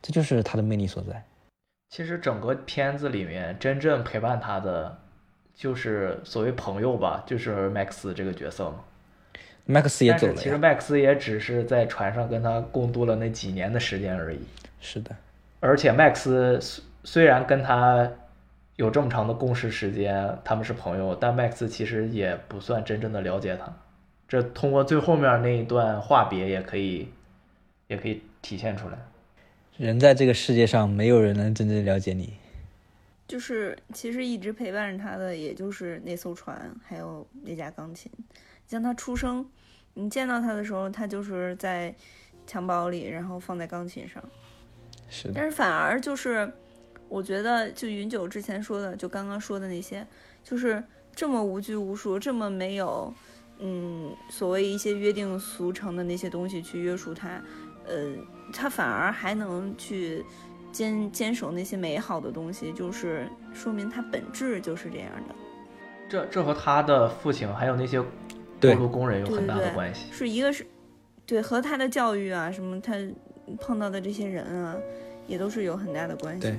[0.03, 1.25] 这就是他的魅力所在。
[1.89, 4.99] 其实整个片子里面真正陪伴他的，
[5.55, 8.85] 就是所谓朋友吧，就是 Max 这个角色嘛。
[9.71, 14.39] 麦克斯也走了其实麦克斯也只是在船上跟他共度了那几年的时间而已。
[14.81, 15.15] 是的，
[15.61, 18.11] 而且麦克斯虽虽然跟他
[18.77, 23.71] 有这么长的共事时间，他们是朋友，但麦克斯其实也不算真正的了解他。
[24.27, 27.09] 这通过最后面那一段话别也可以，
[27.89, 28.99] 也可以体现出来。
[29.77, 32.35] 人在这个世界上，没有人能真正了解你。
[33.27, 38.11] 就是其实一直陪伴着他的，也就是那艘船，还有那架钢琴。
[38.69, 39.45] 像他出生，
[39.95, 41.93] 你见到他的时候，他就是在
[42.47, 44.23] 襁褓里，然后放在钢琴上。
[45.09, 46.53] 是的，但是反而就是，
[47.09, 50.07] 我觉得就云九之前说的，就刚刚说的那些，
[50.45, 53.13] 就是这么无拘无束，这么没有，
[53.59, 57.43] 嗯，所谓一些约定俗成的那些东西去约束他，
[57.87, 58.13] 呃，
[58.53, 60.23] 他反而还能去
[60.71, 65.35] 坚坚守那些美好的东西，就是说明他本质就是这样的，
[66.07, 68.28] 这这和他的父亲还有那些对
[68.61, 70.07] 过路工人有很大对对对的关系。
[70.11, 70.67] 是一个是，
[71.27, 72.95] 对，和他的教育啊，什么他
[73.61, 74.77] 碰到的这些人啊，
[75.27, 76.57] 也都是有很大的关系的。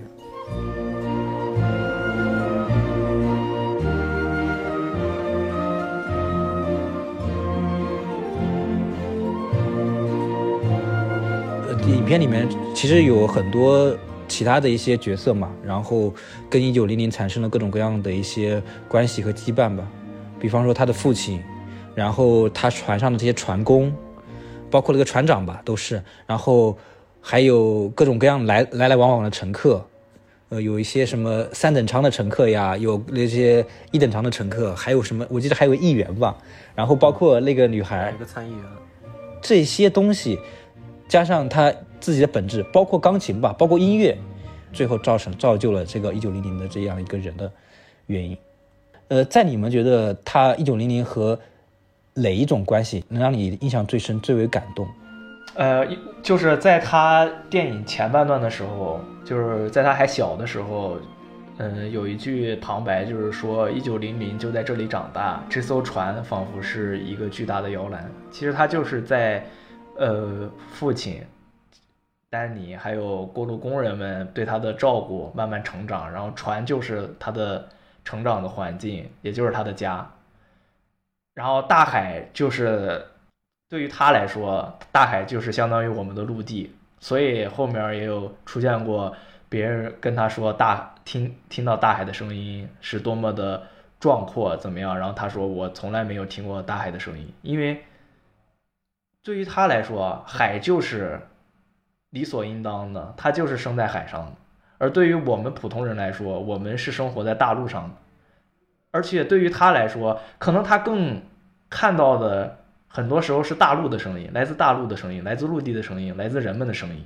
[11.67, 13.95] 呃，影片里面其实有很多
[14.27, 16.13] 其他的一些角色嘛，然后
[16.49, 19.87] 跟一九零零产生了各种各样的一些关系和羁绊吧。
[20.39, 21.41] 比方说他的父亲，
[21.99, 23.93] 然后他船上的这些船工，
[24.71, 26.77] 包括那个船长吧，都是，然后
[27.19, 29.85] 还有各种各样来来来往往的乘客，
[30.47, 36.37] 呃，有一些什么三等舱的乘客呀，有那些一等舱的乘客，还有什么，我记得还有议员吧，
[36.73, 38.63] 然后包括那个女孩一，个参议员，
[39.41, 40.39] 这些东西，
[41.09, 44.17] 加上他自己的本质，包括钢琴吧，包括音乐，
[44.71, 47.51] 最后造成造就了这个一九零零的这样一个人的
[48.05, 48.37] 原因。
[49.09, 51.37] 呃，在你们觉得他一九零零和
[52.13, 54.87] 哪一种关系能让你印象最深、最为感动？
[55.55, 55.85] 呃，
[56.21, 60.97] 就是在他电影前半段的时候，就是在他还小的时候，
[61.57, 68.09] 嗯，有一句旁白就是说，一九零零就在这里长大，这艘船仿佛是一个巨大的摇篮。
[68.31, 69.43] 其实他就是在，
[69.97, 71.21] 呃，父亲
[72.29, 77.67] 丹尼还有过路工人们对他的照顾慢慢成长，然后船就是他的
[78.05, 80.09] 成长的环境，也就是他的家。
[81.39, 83.01] 然后大海就是
[83.69, 89.15] 对于他来说，大海就是相当于我们的陆地，所以后面也有出现过
[89.47, 93.63] 别人跟他说大听听到大海的声音是多么的
[94.01, 97.85] 壮阔怎么样，然后他说我从来没有听过大海的声音，因为
[99.23, 101.21] 对于他来说，海就是
[102.09, 104.33] 理所应当的，他就是生在海上的，
[104.77, 107.95] 而对于我们普通人来说，我们是生活在大陆上的，
[108.91, 111.21] 而且对于他来说，可能他更
[111.69, 112.57] 看到的。
[112.91, 117.05] 很多时候是大陆的声音，来自大陆的声音，来自陆地的声音，来自人们的声音，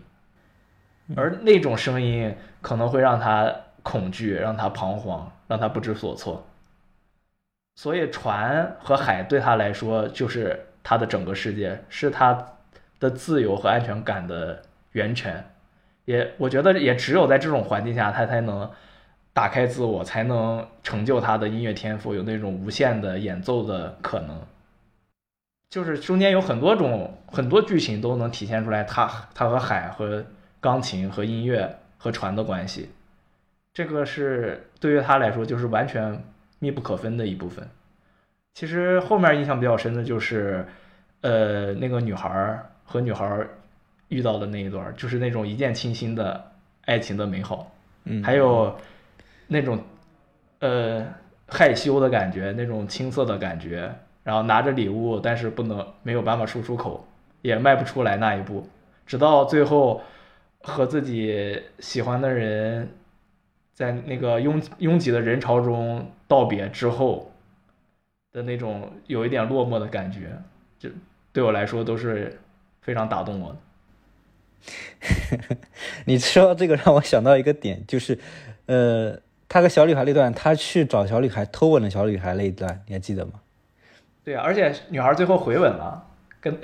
[1.18, 6.48] 而那种声音可能会让他恐惧，让他彷徨，让他不知所措。
[7.76, 12.54] 所以，船和海对他来说就是他的整个世界，是他
[12.98, 14.62] 的自由和安全感的
[14.94, 15.46] 源泉。
[16.06, 18.72] 也，我觉得也只有在这种环境下，他才能
[19.34, 24.42] 打开自我，才能成就他的音乐天赋，有那种无限的演奏的可能。
[25.74, 30.24] 就是中间有很多种很多剧情都能体现出来，他他和海和
[30.60, 32.90] 钢琴和音乐和船的关系，
[33.74, 36.24] 这个是对于他来说就是完全
[36.60, 37.68] 密不可分的一部分。
[38.54, 40.64] 其实后面印象比较深的就是，
[41.22, 43.44] 呃，那个女孩和女孩
[44.10, 46.52] 遇到的那一段，就是那种一见倾心的
[46.86, 47.72] 爱情的美好，
[48.04, 48.78] 嗯，还有
[49.48, 49.84] 那种
[50.60, 51.04] 呃
[51.48, 53.92] 害羞的感觉，那种青涩的感觉。
[54.24, 57.06] 然后拿着礼物，但是不能没有办法说出口，
[57.42, 58.68] 也迈不出来那一步，
[59.06, 60.02] 直到最后
[60.62, 62.90] 和自己喜欢的人
[63.74, 67.32] 在那个拥拥挤的人潮中道别之后
[68.32, 70.32] 的那种有一点落寞的感觉，
[70.80, 70.90] 就
[71.32, 72.40] 对我来说都是
[72.82, 73.58] 非常打动我的。
[76.06, 78.18] 你说到这个，让我想到一个点，就是
[78.68, 83.34] 呃，他和小女孩那段，他去找小女孩偷吻了小女孩那一段，你还记得吗？
[84.24, 86.02] 对啊，而且女孩最后回吻了，
[86.40, 86.58] 跟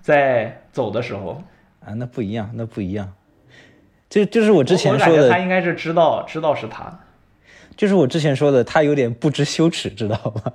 [0.00, 1.42] 在走的时候
[1.84, 3.12] 啊，那不一样，那不一样。
[4.08, 7.00] 就就是我之前说的，他应该是知道知道是他，
[7.76, 10.52] 就是我之前说的，他有点不知羞耻，知道吗？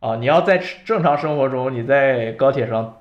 [0.00, 2.98] 啊，你要在正常生活中，你在高铁上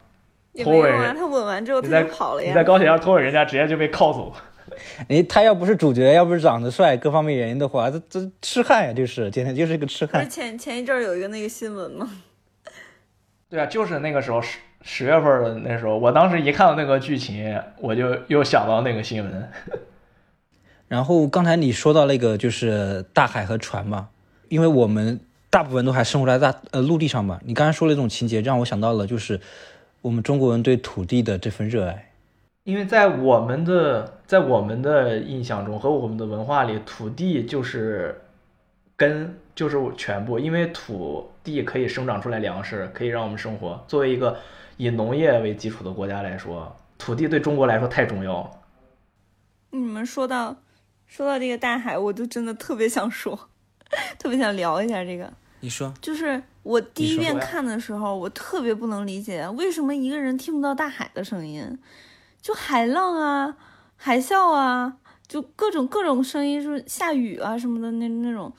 [0.63, 2.47] 偷吻人，他吻完之后他就跑了呀。
[2.47, 4.33] 你在高铁上偷吻人家，直接就被铐走。
[5.09, 10.29] 哎，他要不是主角，要不是长得帅，各方面原因的话，这这痴汉呀，就是简直就是一个痴汉。
[10.29, 12.09] 前前一阵有一个那个新闻吗？
[13.49, 19.49] 对啊，就是那个时候十十月份的那时候，我当时一看到那个剧情，我就又想到那个新闻。
[20.87, 24.09] 然后刚才你说到那个就是大海和船嘛，
[24.49, 27.39] 因为我们大部分都还生活在大呃陆地上嘛。
[27.45, 29.39] 你刚才说了一种情节，让我想到了就是
[30.01, 32.12] 我们中国人对土地的这份热爱。
[32.63, 38.21] 因为在我们的在我们的印象中和我们的文化里，土地就是
[38.95, 40.39] 根，就是全部。
[40.39, 43.83] 因为土地可以生长出来粮食，可以让我们生活。
[43.87, 44.37] 作为一个
[44.77, 48.51] 以农业为基础的国家来说，土地对中国来说太重要了。
[49.71, 50.55] 你们说到
[51.05, 53.37] 说到这个大海，我就真的特别想说，
[54.17, 55.29] 特别想聊一下这个。
[55.59, 61.77] 你说，就是我第一遍看的时候，我特别不能理解，为什么一个人听不到大海的声音。
[62.43, 63.55] 就海浪啊，
[63.95, 68.53] 海啸啊，就各种各种声音，就是下雨啊什么的那那种，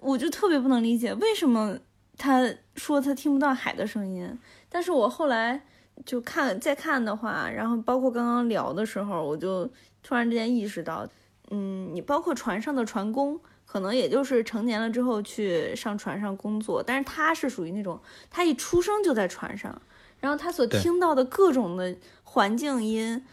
[0.00, 1.78] 我就特别不能理解为什么
[2.18, 4.38] 他说他听不到海的声音。
[4.68, 5.62] 但是我后来
[6.04, 9.66] 就看再看的话，然后包括刚刚聊的时候，我就
[10.02, 11.08] 突然之间意识到，
[11.50, 17.98] 嗯，你包括船上的船工，可能也就是成年了之后去上船上工作，但是他是属于那种
[18.28, 19.80] 他一出生就在船上。
[20.20, 23.24] 然后他所听到的各种的环境音，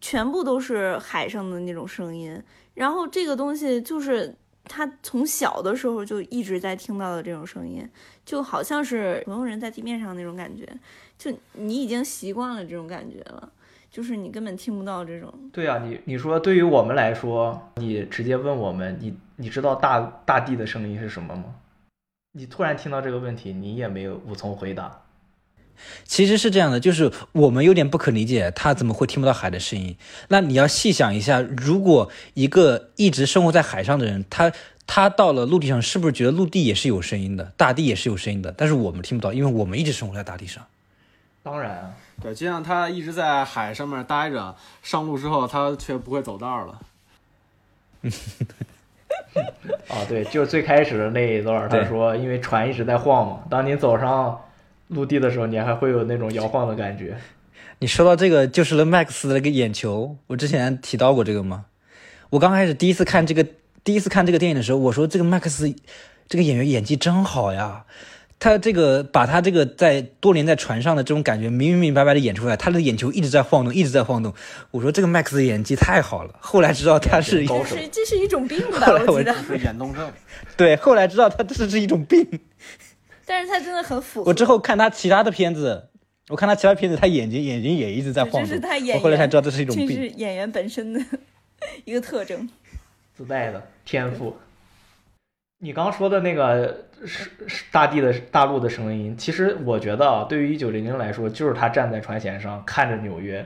[0.00, 2.42] 全部都是海上的那种声音。
[2.74, 7.88] 然后这个东西就是他从小的时候就一直在听到的这种声音，
[8.24, 10.68] 就好像是普通人在地面上那种感觉。
[11.16, 13.50] 就你已经习惯了这种感觉了，
[13.90, 15.32] 就是你根本听不到这种。
[15.52, 21.56] 对啊，你你说对于我们来说，你直接问我们，你你知道大大地的声音是什么吗？
[22.32, 25.02] 你突然听到这个问题，你也没有无从回答。
[26.04, 29.96] 其实是这样的，就是我们有点不可理解，他怎么会听不到海的声音？
[30.28, 34.52] 那你要细想一下，如果一个一直生活在海上的人，他
[34.86, 38.52] 他到了陆地上，是不是觉得陆地也是有声音的，大地也是有声音的？
[38.56, 40.64] 但是我们听不到，因为我们一直生活在大地上。
[41.42, 46.80] 当然，对，就像他一直在海上面待着，上路之后他却不会走道了。
[49.88, 54.40] 啊， 对，就最开始的那一段，他说，因为船一直在晃嘛，当你走上。
[54.88, 57.16] 陆地的时候，你还会有那种摇晃的感觉。
[57.80, 61.66] 你说到这个，就是了 Max 的那个眼球，我之前提到过这个吗？
[62.30, 63.46] 我刚开始第一次看这个，
[63.84, 65.74] 第一次看这个电影的时候，我说这个 Max
[66.28, 67.84] 这个演员演技真好呀，
[68.40, 74.34] 他这个把他这个在多年在船上的这种感觉明明白白的演出来，他的眼球一直在晃动，一直在晃动。
[74.72, 76.34] 我说这个 Max 的演技太好了。
[76.40, 78.86] 后来知道他是高这是这是一种病吧？
[78.86, 80.10] 后来我我记得， 眼动症。
[80.56, 82.26] 对，后来知道他这是一种病。
[83.28, 84.30] 但是他真的很符合。
[84.30, 85.90] 我之后看他其他的片子，
[86.28, 88.46] 我看他其他片子，他眼睛眼睛也一直在晃动。
[88.46, 89.94] 这是他演员，我后来才知道这是一种这病。
[89.94, 91.04] 是演员本身的
[91.84, 92.48] 一个特征。
[93.14, 94.34] 自带的天赋。
[95.60, 103.44] 你刚说的那个是是大地的大陆的声音，其实我觉得啊，对于一九零零来说，就是他站在船舷上看着纽约，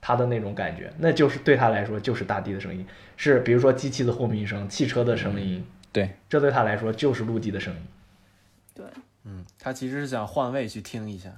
[0.00, 2.86] 他的那种感觉，那就是对他来说就是大地的声音，
[3.18, 5.62] 是比如说机器的轰鸣声、汽车的声音，
[5.92, 7.80] 对，这对他来说就是陆地的声音。
[8.74, 8.86] 对，
[9.24, 11.30] 嗯，他其实是想换位去听一下。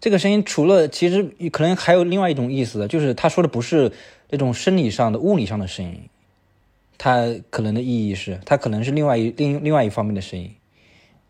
[0.00, 3.92] 这个声音除了其实可能还有另外一种意思，就是他说的不是
[4.30, 6.08] 那种生理上的、物理上的声音，
[6.96, 10.54] 它可能的意义是，它可能是另外一另另外一方面的声音。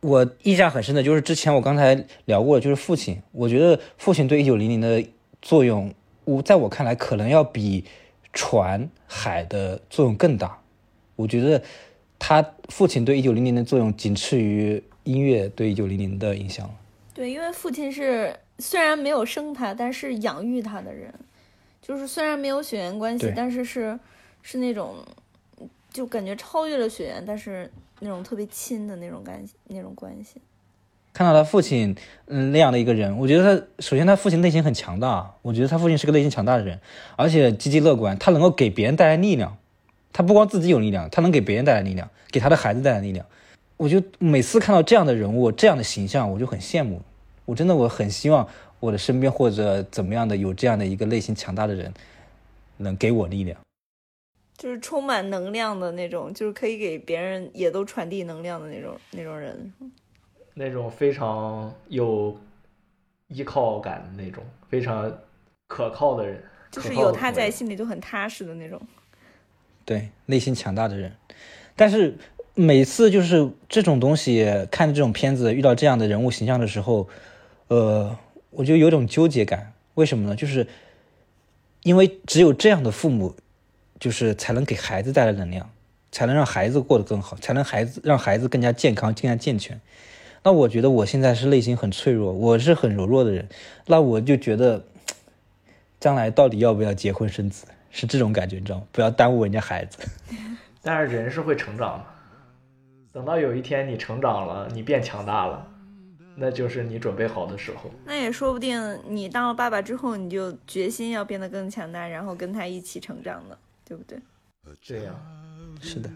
[0.01, 3.21] 我印象很深的就是之前我刚才聊过，就是父亲。
[3.33, 5.05] 我觉得父亲对一九零零的
[5.43, 5.93] 作用，
[6.25, 7.85] 我在我看来可能要比
[8.33, 10.61] 船海的作用更大。
[11.17, 11.61] 我觉得
[12.21, 16.75] 他父亲对一九零零的作用仅次于音乐对一九零零的影响了。
[17.15, 21.13] 对，因为父亲是虽然没有生他，但是养育他的人，
[21.81, 23.99] 就是虽然没有血缘关系，但是是
[24.43, 24.97] 是那种
[25.91, 30.43] 就感觉超越了血缘，但是那种特别亲的那种关系，那种关系。
[31.15, 31.97] 看到他父亲，
[32.27, 36.79] 嗯，那样的一个人，我觉得他首先他父亲内心很强大，我觉得他父亲是个内心强大的人，
[37.17, 39.57] 而且积极乐观，他能够给别人带来力量，
[40.13, 43.27] 他不光自己有力量，他能给别人带来力量，给他的孩子带来力量。
[43.79, 47.01] 我就每次看到这样的人物，这样的形象，我就很羡慕。
[47.47, 48.47] 我真的我很希望
[48.81, 51.95] 我的身边或者怎么样的有这样的一个内心强大的人，
[52.77, 53.59] 能给我力量。
[54.57, 59.73] 就是充满能量的那种，就是可以给别人也都传递能量的那种那种人。
[60.55, 62.37] 那种非常有
[63.29, 65.11] 依靠感的那种，非常
[65.69, 68.81] 可靠的人，就是有他在，心里就很踏实的那种。
[69.85, 71.13] 对，内心强大的人。
[71.77, 72.19] 但是
[72.61, 77.09] 每次就是这种东西，看这种片子，遇到这样的人物形象的时候，
[77.69, 78.19] 呃，
[78.51, 79.75] 我就有种纠结感。
[79.95, 80.35] 为什么呢？
[80.35, 80.67] 就是
[81.85, 83.37] 因为只有这样的父母，
[84.01, 85.71] 就是才能给孩子带来能量，
[86.11, 89.81] 才能让孩子过得更好，才能孩子让孩子更加健康、更加健全。
[90.43, 93.49] 那我觉得我现在是内心很脆弱，我是很柔弱的人，
[93.87, 94.85] 那我就觉得，
[96.01, 98.85] 将来到底要不要结婚生子，是这种感觉，你知道吗？
[98.91, 99.99] 不要耽误人家孩子。
[100.83, 102.05] 但是人是会成长的，
[103.19, 105.67] 等到有一天你成长了，你变强大了，
[106.37, 107.91] 那就是你准备好的时候。
[108.07, 114.17] 那也说不定，你当了爸爸之后，你就决心要变得更强大，然后跟他一起成长呢，对不对？
[114.81, 115.21] 这样，
[115.81, 116.09] 是的，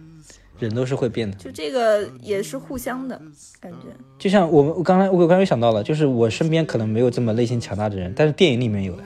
[0.60, 1.36] 人都是会变的。
[1.38, 3.20] 就这个也是互相的
[3.58, 3.88] 感觉。
[4.16, 9.02] 就像我们，我刚才我刚才又想到了，就是我身边可能没有这么内心强大的人，但是电影里面有的，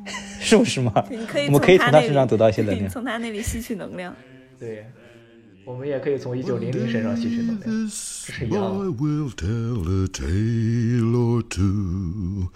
[0.40, 0.90] 是不是嘛？
[1.10, 2.88] 我们可以从他身上得到一些能量。
[2.88, 4.16] 从他那里吸取能量。
[4.58, 4.86] 对，
[5.64, 8.84] 我们也可以从一九零零身上吸取能量，这是一样的。
[8.90, 12.50] will tell a tale or two.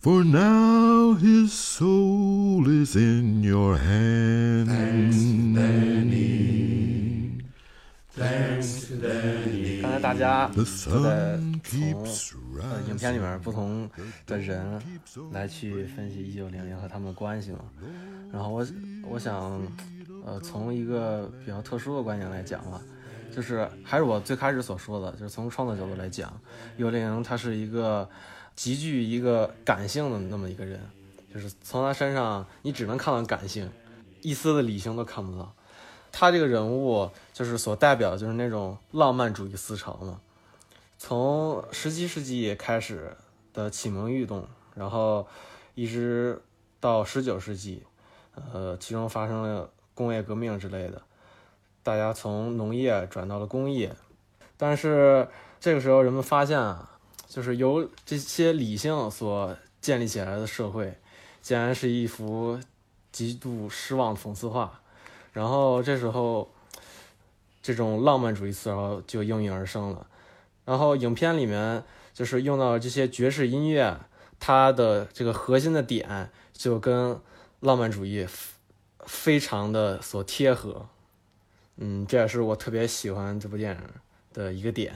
[0.00, 4.68] For now his soul is in your hands.
[8.14, 9.80] Thanks, Danny.
[9.80, 12.04] The 都在从
[12.88, 13.88] 影片里面.不同
[14.26, 14.80] 的人
[15.32, 17.60] 来去分析一九零零和他们的关系嘛。
[18.32, 18.66] 然后我
[19.08, 19.60] 我想，
[20.24, 22.80] 呃，从一个比较特殊的观点来讲吧，
[23.34, 26.32] 就是还是我最开始所说的，就是从创作角度来讲，
[26.76, 28.08] 一九零零他是一个
[28.54, 30.80] 极具一个感性的那么一个人，
[31.32, 33.70] 就是从他身上你只能看到感性，
[34.22, 35.54] 一丝的理性都看不到。
[36.10, 40.20] 他这个人物就是所代表的就是那种浪漫主义思潮嘛。
[40.96, 43.16] 从十七世纪开始
[43.52, 44.44] 的启蒙运动，
[44.74, 45.28] 然后
[45.74, 46.42] 一直
[46.80, 47.84] 到十九世纪，
[48.52, 51.02] 呃，其中发生了工业革命之类的，
[51.82, 53.92] 大家从农业转到了工业，
[54.56, 55.26] 但是
[55.58, 56.88] 这个时候人们发现啊，
[57.26, 60.96] 就是由这些理性所建立起来的社会，
[61.42, 62.60] 竟然是一幅
[63.10, 64.80] 极度失望的讽刺画，
[65.32, 66.48] 然后这时候，
[67.60, 70.06] 这种浪漫主义思潮就应运而生了。
[70.64, 71.82] 然后影片里面
[72.14, 73.98] 就是用到这些爵士音乐，
[74.38, 77.18] 它的这个核心的点就跟
[77.58, 78.24] 浪漫主义
[79.08, 80.86] 非常的所贴合。
[81.78, 83.80] 嗯，这也是我特别喜欢这部电影
[84.32, 84.94] 的一个点。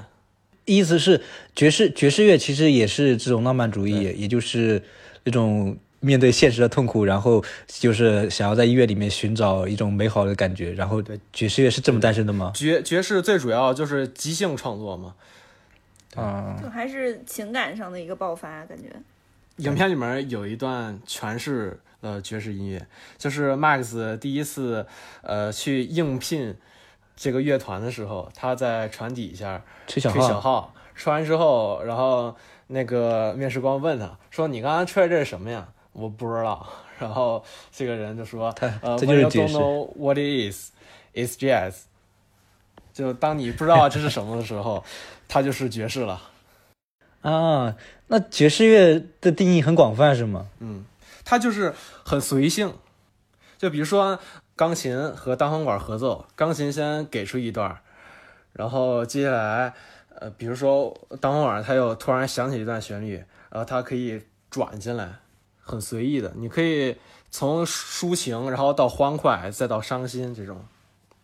[0.64, 1.20] 意思是
[1.56, 4.80] 爵士爵士乐其实也是这种浪漫主义，也就是
[5.24, 10.72] 那种面对现实的痛苦，然后就是想要在音乐里面寻找一种美好的感觉。
[10.72, 11.02] 然后
[11.32, 12.52] 爵士乐是这么诞生的吗？
[12.54, 15.14] 爵爵士最主要就是即兴创作嘛，
[16.14, 18.88] 啊，就还是情感上的一个爆发，感觉。
[19.56, 22.86] 影片里面有一段全是呃爵士音乐，
[23.18, 24.86] 就是 Max 第一次
[25.22, 26.56] 呃去应聘
[27.14, 32.34] 这个乐团的时候，他在船底下吹小吹小号，吹完之后，然后
[32.68, 36.66] 那个面试官问他说：“你刚刚吹的这是什么呀？”我不知道。
[36.98, 40.70] 然后这个人就说：“他呃这就是 when you 解 don't 释 know what it is,
[41.14, 41.82] it's jazz。”
[42.94, 44.82] 就当你不知道这是什么的时候，
[45.28, 46.20] 它就是爵士了。
[47.22, 47.74] 啊，
[48.08, 50.46] 那爵士乐的定义很广泛是吗？
[50.60, 50.84] 嗯，
[51.24, 51.72] 它就是
[52.04, 52.74] 很随性。
[53.56, 54.18] 就比如说
[54.56, 57.78] 钢琴和单簧管合奏，钢琴先给出一段，
[58.52, 59.72] 然后接下来，
[60.16, 63.14] 呃，比如说单簧管它又突然响起一段旋律，
[63.50, 64.20] 然后它可以
[64.50, 65.08] 转进来，
[65.60, 66.32] 很随意的。
[66.34, 66.96] 你可以
[67.30, 70.60] 从抒情，然后到欢快，再到伤心，这种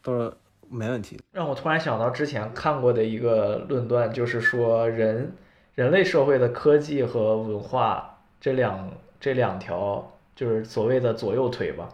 [0.01, 0.33] 都是
[0.71, 1.25] 没问题的。
[1.33, 5.35] 让我突然想到之前看过的一个论断，就是说人
[5.79, 11.89] 人类社会的科技和文化这两这两条，就是所谓的左右腿吧，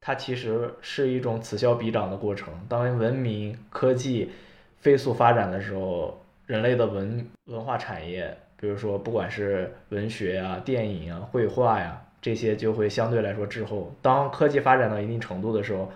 [0.00, 2.48] 它其实是一种此消彼长的过程。
[2.66, 4.30] 当文明科技
[4.78, 13.94] 飞速发展的时候，人类的文文化产业，比如说不管是文学呀、电影啊、绘画呀这些，就会相对来说滞后。
[14.00, 15.92] 当科技发展到一定程度的时候，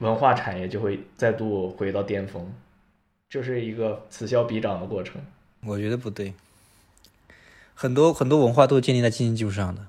[0.00, 2.52] 文化产业就会再度回到巅峰，
[3.30, 5.18] 这是一个此消彼长的过程。
[5.66, 6.32] 我觉得不对。
[7.74, 9.82] 很多很多文化都是建立在经济基础上的，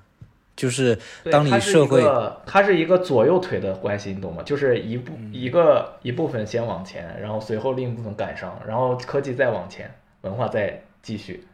[0.56, 0.98] 就是
[1.30, 4.42] 当你社会个它是一个左右腿的关系，你懂吗？
[4.42, 9.88] 就是一部、嗯一个一部分先往前，然后随后另一部分赶上，然后科技再往前，
[10.22, 11.46] 文化再继续。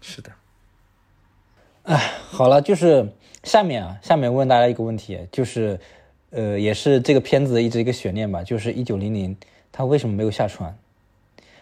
[0.00, 0.32] 是的。
[1.82, 1.98] 哎，
[2.30, 3.06] 好了，就是
[3.42, 5.78] 下面啊，下面问大家一个问题，就是
[6.30, 9.36] 呃，也是这个片子一直一个悬念吧，就是一九零零
[9.70, 10.74] 它为什么没有下船？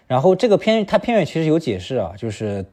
[0.07, 2.65] 然后这个片他片尾其实有解释啊，就是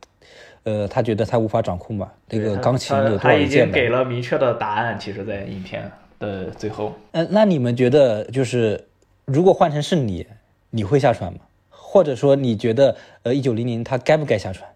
[0.63, 6.93] 呃，他觉得他无法掌控吧，这个钢琴有多它它已少件的经给了明确的答案，其实，在影片的最后。
[7.11, 8.87] 呃，那你们觉得就是
[9.25, 10.27] 如果换成是你，
[10.71, 11.39] 你会下船吗？
[11.69, 14.69] 或者说你觉得呃一九零零他该不该下船？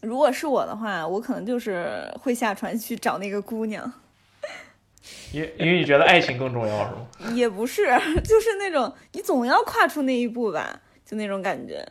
[0.00, 3.90] 如果是我的话，我可能就是会下船去找那个姑娘，
[5.32, 6.90] 因因为你觉得爱情更重要，是
[7.24, 7.32] 吗？
[7.34, 7.84] 也不是，
[8.24, 10.80] 就是那种你总要跨出那一步吧，
[11.12, 11.86] 就那种感觉。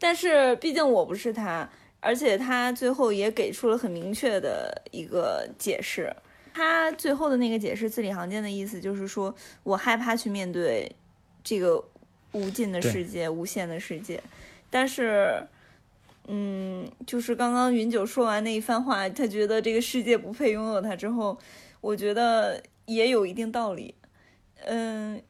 [0.00, 1.70] 但是毕竟我不是他，
[2.00, 6.12] 而且他最后也给出了很明确的一个解释。
[6.52, 9.32] 他最后的那个解释字里行间的意思就是说
[9.62, 10.90] 我害怕去面对
[11.44, 11.80] 这个
[12.32, 14.20] 无尽的世界、无限的世界，
[14.68, 15.46] 但是。
[16.32, 21.36] 嗯，就是刚刚云九说完那一番话，他觉得这个世界不配拥有他之后，
[21.80, 23.92] 我觉得也有一定道理。
[24.64, 25.20] 嗯，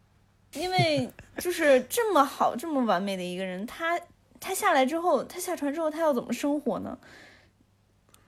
[0.54, 3.98] 因为就是这么好、这么完美的一个人，他
[4.40, 6.98] 他下来之后，他下船之后，他要怎么生活呢？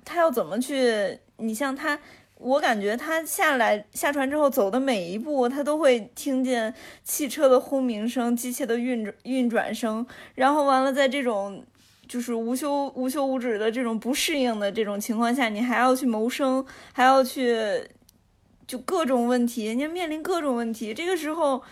[0.04, 1.18] 他要怎么去？
[1.36, 1.98] 你像他，
[2.38, 11.64] 我感觉他下来下船之后走的每一步，他都会听见汽车的轰鸣声、机械的运转运转声，然后完了，在这种
[12.06, 17.88] 就是无休无休无止的这种不适应的这种情况下，你还要去谋生，还要去
[18.66, 20.94] 就各种问题，你要面临各种问题。
[20.94, 21.62] 这个时候，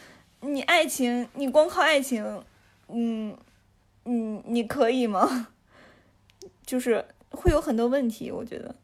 [0.43, 2.25] 你爱情，你光靠爱情，
[2.89, 3.37] 嗯，
[4.05, 5.49] 嗯，你可以吗？
[6.65, 8.75] 就是会有很多问题，我觉得。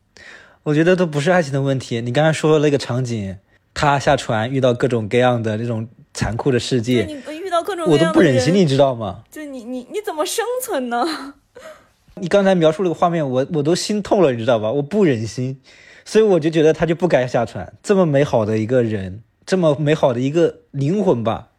[0.62, 2.00] 我觉得都不是爱情的问题。
[2.00, 3.38] 你刚才说的那个场景，
[3.72, 9.22] 他下船遇到各种各样的那种残酷的世界，你遇到各种各我都不忍心，你知道吗？
[9.30, 11.34] 就你你你怎么生存呢？
[12.18, 14.72] 你刚才描述那个画面，我我都心痛了，你知道吧？
[14.72, 15.60] 我不忍心，
[16.04, 17.72] 所以我就觉得他就不该下船。
[17.82, 21.52] 这么美好的一个人，这么美好的一个灵魂吧，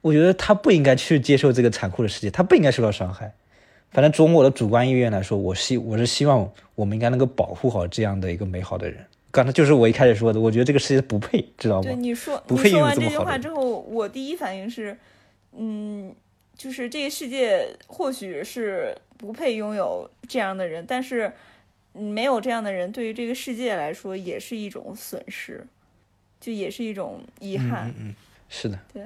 [0.00, 3.34] 我觉得他不应该去接受这个残酷的世界，他不应该受到伤害。
[3.90, 9.04] 反正从我的主观意愿来说，我希我是希望我们应该能够保护好这样的一个美好的人。
[9.30, 11.94] 刚才就是我一开始说的，我觉得这个世界不配，知道吗对？
[11.94, 14.96] 你说不配拥有你说完这这么好的人句话之后，我第一反应是，
[15.56, 16.14] 嗯，
[16.56, 21.32] 就是这个世界或许是不配拥有这样的人，但是
[21.94, 25.64] 嗯没有这样的人，对于这个世界来说也是一种损失，
[26.44, 27.90] 就也是一种遗憾。
[27.98, 28.14] 嗯
[28.50, 29.02] 是的，对，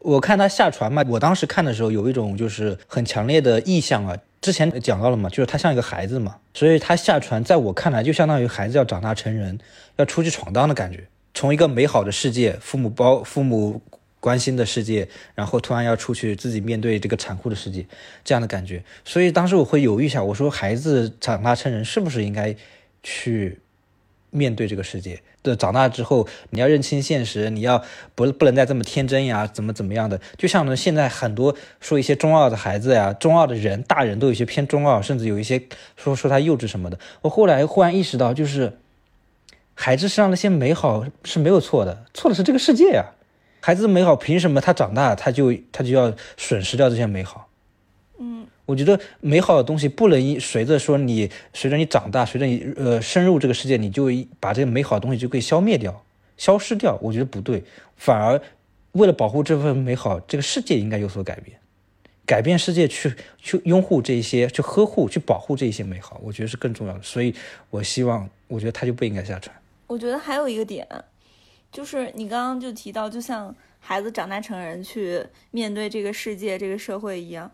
[0.00, 4.16] 我看他下船嘛，我当时看的时候有一种就是很强烈的意向啊。
[4.40, 9.58] 之前讲到了嘛，就是他像一个孩子嘛，所以他下船，在我看来就相当于孩子要长大成人，
[9.96, 11.08] 要出去闯荡的感觉。
[11.34, 13.82] 从一个美好的世界，父母包父母
[14.20, 17.84] 关心的世界，然后突然要出去自己面对这个残酷的世界，
[18.22, 18.84] 这样的感觉。
[19.04, 22.54] 所以当时我会犹豫一下，我说孩子长大成人是不是应该
[23.02, 23.58] 去
[24.30, 25.20] 面对这个世界。
[25.42, 27.82] 的长大之后，你要认清现实，你要
[28.14, 30.20] 不不能再这么天真呀，怎么怎么样的？
[30.36, 35.62] 就像呢，现在很多说一些中二的孩子呀，中二的人，大人都有些偏中二，甚至有一些
[35.96, 36.98] 说说他幼稚什么的。
[37.22, 38.78] 我后来忽然意识到，就是
[39.74, 43.06] 孩子身上那些美好是没有错的，错的是这个世界呀。
[43.60, 47.48] 孩子的美好，凭什么他长大他就他就要损失掉这些美好？
[48.18, 56.04] 嗯，我觉得美好的东西不能随着说你随着你长大，随着你呃深入这个世界，你就把这个美好的东西就可以消灭掉、
[56.36, 56.98] 消失掉。
[57.00, 57.64] 我觉得不对，
[57.96, 58.38] 反而
[58.92, 61.58] 为了保护这份美好，这个世界应该有所改变，
[62.26, 67.02] 改变世界去去拥护这些、去呵护、去保护这些美好，我觉得是更重要的。
[67.02, 67.34] 所以
[67.70, 69.56] 我希望，我觉得他就不应该下船。
[69.86, 70.86] 我觉得还有一个点，
[71.72, 77.50] 就是你刚刚就提到，就像孩子长大成人去面对这个世界、这个社会一样。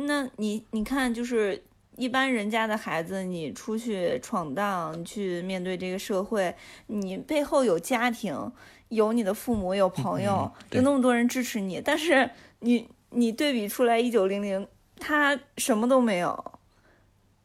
[0.00, 1.62] 那你你看，就是
[1.96, 6.54] 一般人家的孩子，你出去闯荡，去面对这个社会，
[6.86, 8.52] 你背后有家庭，
[8.88, 11.80] 有你的父母，有朋友，有那么多人支持你。
[11.84, 12.30] 但是
[12.60, 14.66] 你你对比出来，一九零零，
[15.00, 16.52] 他什么都没有，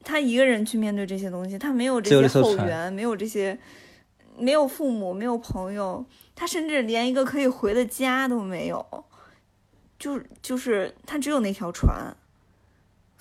[0.03, 3.57] 他一个人去面对这些东西，他没有这些后援，没有这些，
[4.37, 8.85] 没有父母，没有朋友，他甚至连一个可以回的家都没有，
[9.97, 12.15] 就就是他只有那条船。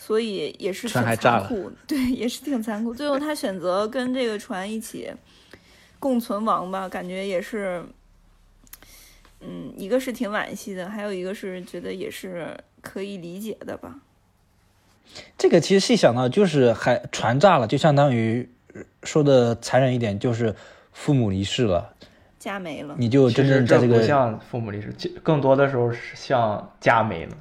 [0.04, 2.92] 所以也是挺残酷， 对，也是挺残酷。
[2.94, 5.08] 最后他选择跟这个船一起
[6.00, 7.84] 共存亡吧，感觉也是，
[9.40, 14.00] 嗯，一个是挺惋惜的，还有一个是觉得也是可以理解的吧。
[15.38, 18.48] 这个其实细想到，就是还船炸了，就相当于
[19.04, 20.52] 说的残忍一点，就是
[20.92, 21.94] 父母离世了，
[22.40, 24.92] 家没了，你就真正在这个像父母离世，
[25.22, 27.36] 更多的时候是像家没了。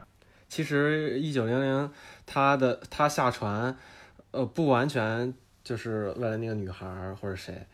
[0.48, 1.90] 其实一九零零。
[2.34, 3.78] 他的他下船，
[4.32, 5.34] 呃，不完全
[5.66, 6.88] 就是为了那个女孩
[7.20, 7.68] 或者谁，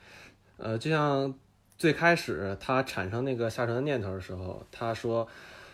[0.57, 1.31] 呃，就像
[1.77, 5.27] 最开始他产生那个下船的念头的时候，他说，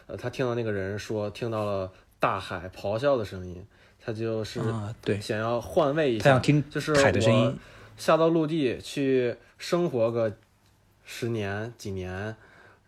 [0.05, 3.65] 呃，他听到那个人说听到了大海咆哮的声音，
[4.03, 4.59] 他就是
[5.01, 7.57] 对想要换位一下，他想听就是海的声音，
[7.95, 10.35] 下到陆地去生活个
[11.05, 12.35] 十年几年，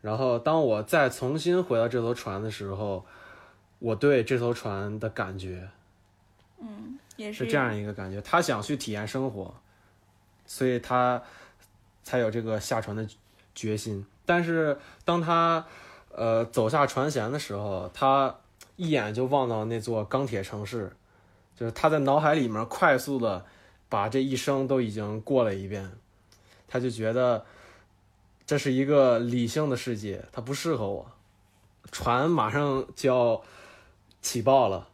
[0.02, 3.06] 然后当我再重新回到这艘船的时候，
[3.80, 5.70] 我对这艘船的感觉。
[6.60, 8.22] 嗯，也是这样一个感觉。
[8.22, 9.54] 他想去体验生活，
[10.46, 11.22] 所以他
[12.04, 13.08] 才有这个下船的
[13.54, 14.06] 决心。
[14.26, 15.66] 但是当他
[16.12, 18.36] 呃走下船舷的时候，他
[18.76, 20.92] 一眼就望到那座钢铁城市，
[21.56, 23.46] 就是他在脑海里面快速的
[23.88, 25.92] 把这一生都已经过了一遍。
[26.68, 27.46] 他就觉得
[28.46, 31.12] 这是一个理性的世界，它不适合我。
[31.92, 33.42] 船马上就要
[34.22, 34.90] 起爆了。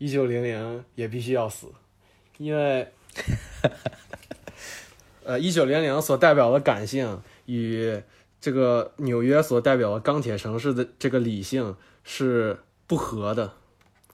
[0.00, 1.66] 一九零零也必须要死，
[2.38, 2.90] 因为，
[5.24, 8.02] 呃，一九零零所代表的感性与
[8.40, 13.52] 这个纽约所代表的钢铁城市的这个理性是不合的，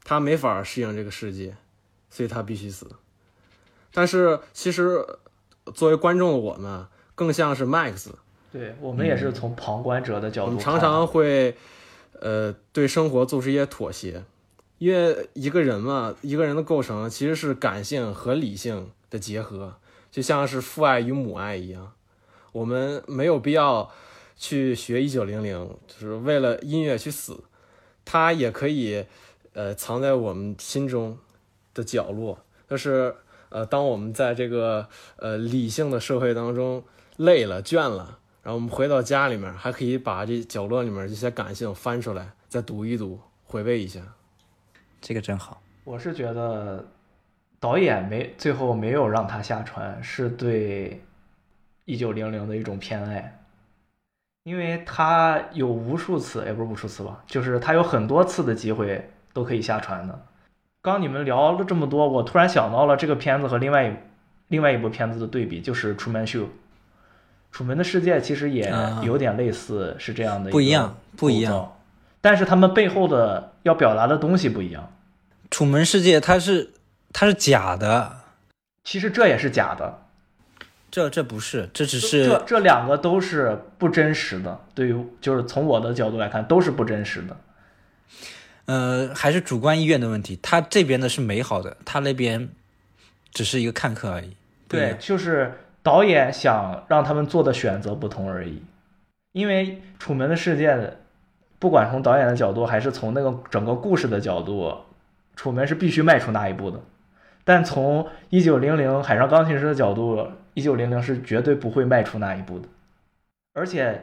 [0.03, 1.55] 他没法适应这个世界，
[2.11, 2.91] 所以他必须死。
[3.93, 5.07] 但是其实
[5.72, 6.84] 作为观众的我们，
[7.14, 8.09] 更像是 Max，
[8.53, 11.57] 对我们也是从旁观者的角度，我们常常会
[12.18, 14.24] 呃对生活做出一些妥协。
[14.79, 19.74] 因为一个人嘛，一个人的构成其实是感性和理性的结合，
[20.11, 21.93] 就像是父爱与母爱一样。
[22.53, 23.91] 我们没有必要
[24.37, 27.45] 去学一九零零，就是为了音乐去死。
[28.05, 29.05] 它也可以，
[29.53, 31.18] 呃，藏在我们心中
[31.74, 32.39] 的角落。
[32.68, 33.14] 就是
[33.49, 36.85] 呃，当我们在这个呃理性的社会当中
[37.16, 44.01] 累了、倦了，然后我们回到家里面，还可以把这角落里面这些感性翻出来，再读一读，回味一下。
[45.07, 46.85] 这个真好，我是觉得
[47.61, 51.01] 导演没最后没有让他下船，是对
[51.85, 53.39] 一九零零的一种偏爱，
[54.43, 60.27] 因为他有无数次，也不是无数次吧，就是他有很多次的机会都可以下船的。
[60.83, 63.95] 刚你们聊了这么多，我突然想到了这个片子和另外一
[64.49, 66.41] 另外一部片子的对比，就是《楚门秀》。
[67.53, 71.77] 《楚门的世界》其实也有点类似，是这样的，不一样，不一样，
[72.21, 74.91] 但是他们背后的要表达的东西不一样。
[75.51, 76.73] 楚门世界，它是
[77.13, 78.17] 它是假的，
[78.85, 80.03] 其实这也是假的，
[80.91, 84.61] 这这不是，这只是这这两个都是不真实的。
[84.75, 87.37] 对于就是从我的角度来看，都是不真实的。
[88.67, 90.39] 呃，还是主观意愿的问题。
[90.43, 92.49] 他这边的是美好的，他那边
[93.33, 94.37] 只是一个看客而已。
[94.69, 98.61] 对，就是导演想让他们做的选择不同而已。
[99.33, 100.97] 因为楚门的世界，
[101.59, 104.77] 不管从导演的角度，还是从那个整个故事的角度。
[105.37, 106.80] 楚门是必须迈出那一步的，
[107.45, 112.66] 但从一九零零海上钢琴师的角度，一九零零是绝对不会迈出那一步的。
[113.53, 114.03] 而且，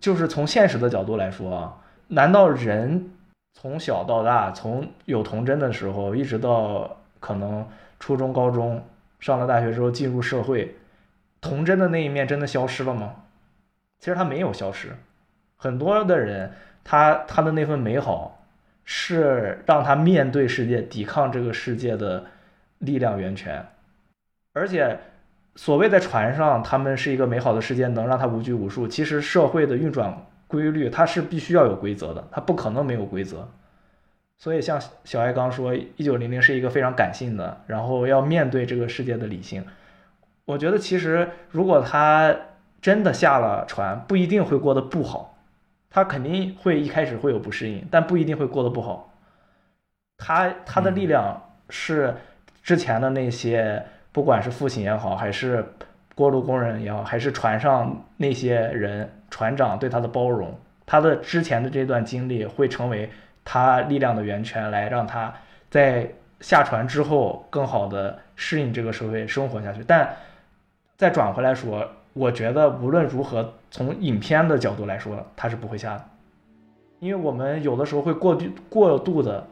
[0.00, 1.76] 就是从现实的角度来说啊，
[2.08, 3.12] 难道人
[3.54, 7.66] 从小到大，从有童真的时候，一直到可能
[8.00, 8.84] 初中、高中，
[9.20, 10.76] 上了大学之后进入社会，
[11.40, 13.14] 童真的那一面真的消失了吗？
[14.00, 14.96] 其实他没有消失，
[15.56, 16.52] 很多的人，
[16.82, 18.33] 他他的那份美好。
[18.84, 22.24] 是让他面对世界、抵抗这个世界的
[22.78, 23.66] 力量源泉，
[24.52, 24.98] 而且
[25.56, 28.86] 所谓在船上，他们是一个美好的世界，能让他无拘无束。
[28.86, 33.48] 其实社会的运转规律，它是必须要有规则的，它不可能没有规则。
[34.36, 39.64] 所以像小爱刚说，一九零零是一个非常感性的，然后要面对这个世界的理性。
[40.44, 42.36] 我觉得其实如果他
[42.82, 45.33] 真的下了船，不一定会过得不好。
[45.94, 49.14] 他肯定会一开始会有不适应，但不一定会过得不好。
[50.18, 51.40] 他他的力量
[51.70, 52.12] 是
[52.64, 53.80] 之前的那些，
[54.10, 55.64] 不管是父亲也好，还是
[56.16, 60.52] 锅炉工人也好，还是船上那些人，船长对他的包容，
[60.84, 63.08] 他的之前的这段经历会成为
[63.44, 65.32] 他力量的源泉，来让他
[65.70, 69.84] 在下船之后更好的适应这个社会生活下去。
[69.86, 70.12] 但
[70.96, 71.88] 再转回来说。
[72.14, 76.04] 我觉得无论如何，从影片的角度来说，它是不会下的，
[77.00, 79.46] 因为我们有的时候会过度过度的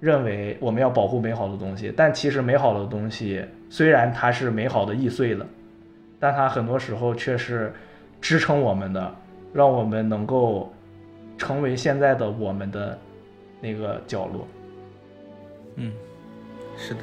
[0.00, 5.46] 认为我们要保护美好的东西，但其实美好的东西虽然它是美好的易碎的，
[6.18, 7.72] 但它很多时候却是
[8.20, 9.14] 支撑我们的，
[9.52, 10.72] 让我们能够
[11.36, 12.98] 成为现在的我们的
[13.60, 14.46] 那个角落。
[15.76, 15.92] 嗯，
[16.76, 17.00] 是的。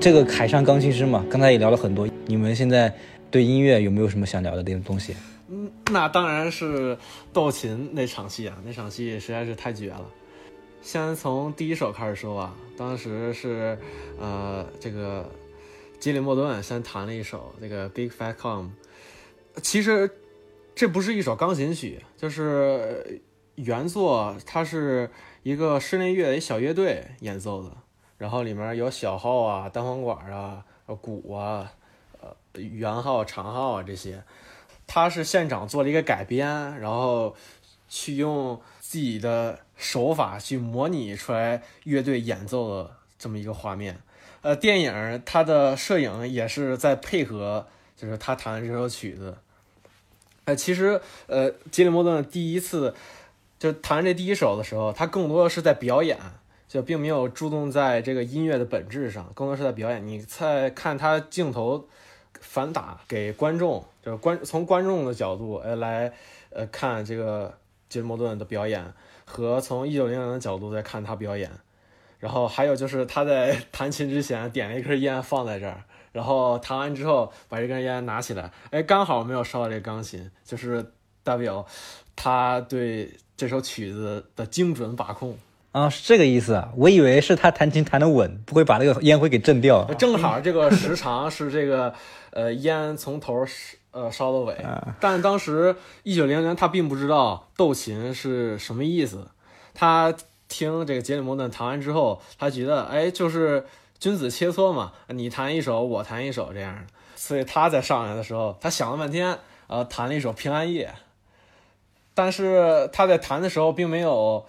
[0.00, 2.08] 这个海上钢琴师嘛，刚才也聊了很多。
[2.26, 2.94] 你们现在
[3.32, 5.14] 对音乐有没有什么想聊的那种东西？
[5.48, 6.96] 嗯，那当然是
[7.32, 10.08] 斗琴那场戏啊，那场戏实在是太绝了。
[10.82, 13.76] 先从第一首开始说吧，当时是
[14.20, 15.28] 呃这个
[15.98, 18.68] 吉里莫顿先弹了一首这个 Big Fat Com
[19.62, 20.08] 其实
[20.76, 23.20] 这不是一首钢琴曲，就是
[23.56, 25.10] 原作它是
[25.42, 27.76] 一个室内乐一小乐队演奏的。
[28.18, 30.64] 然后里面有小号啊、单簧管啊、
[31.00, 31.72] 鼓啊、
[32.20, 34.22] 呃圆号、长号啊这些，
[34.86, 37.36] 他是现场做了一个改编，然后
[37.88, 44.00] 去用自己的手法去模拟出来乐队演奏的这么一个画面。
[44.42, 47.66] 呃，电影它的摄影也是在配合，
[47.96, 49.38] 就是他弹的这首曲子。
[50.44, 52.94] 呃，其实呃，吉里莫顿第一次
[53.58, 56.18] 就弹这第一首的时候，他更多的是在表演。
[56.68, 60.06] 就并没有注重在这个音乐的本质上，更多是在表演。
[60.06, 61.88] 你在看他镜头
[62.38, 66.12] 反打给观众，就是观从观众的角度呃来
[66.50, 67.56] 呃看这个
[67.88, 68.84] 吉姆顿的表演，
[69.24, 71.50] 和从一九零零的角度在看他表演。
[72.18, 80.84] 然后还有就是他在弹琴之前点了一根烟放在这儿，然后弹完之后把这根烟拿起来，哎，刚好没有烧到这钢琴，就是
[81.22, 81.64] 代表
[82.16, 85.38] 他对这首曲子的精准把控。
[85.70, 86.70] 啊，是这个意思啊！
[86.76, 89.84] 我以为是他弹琴弹得稳，不会把那个烟灰给震掉。
[89.98, 91.92] 正好这个时长是这个，
[92.30, 93.44] 呃，烟从头
[93.90, 94.56] 呃烧到尾。
[94.98, 99.28] 但当时一九零零他并不知道斗琴是什么意思，
[99.74, 100.14] 他
[100.48, 103.66] 听这个杰里摩顿弹完之后，他觉得哎，就是
[103.98, 106.86] 君子切磋嘛，你弹一首，我弹一首这样。
[107.14, 110.86] 所以他在上来的时候，他想了半天，呃，弹了一首《平安夜》，
[112.14, 114.46] 但是他在弹的时候并没有。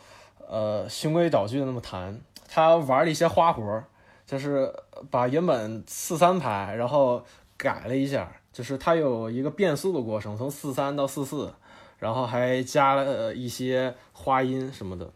[0.52, 3.84] 呃，循规蹈矩的那么弹，他玩了一些花活，
[4.26, 4.74] 就是
[5.12, 7.24] 把原本四三拍，然后
[7.56, 11.54] 改了一下，就是他有一个变速的过程，从四三到四四，
[12.00, 15.08] 然后还加了一些花音什么的。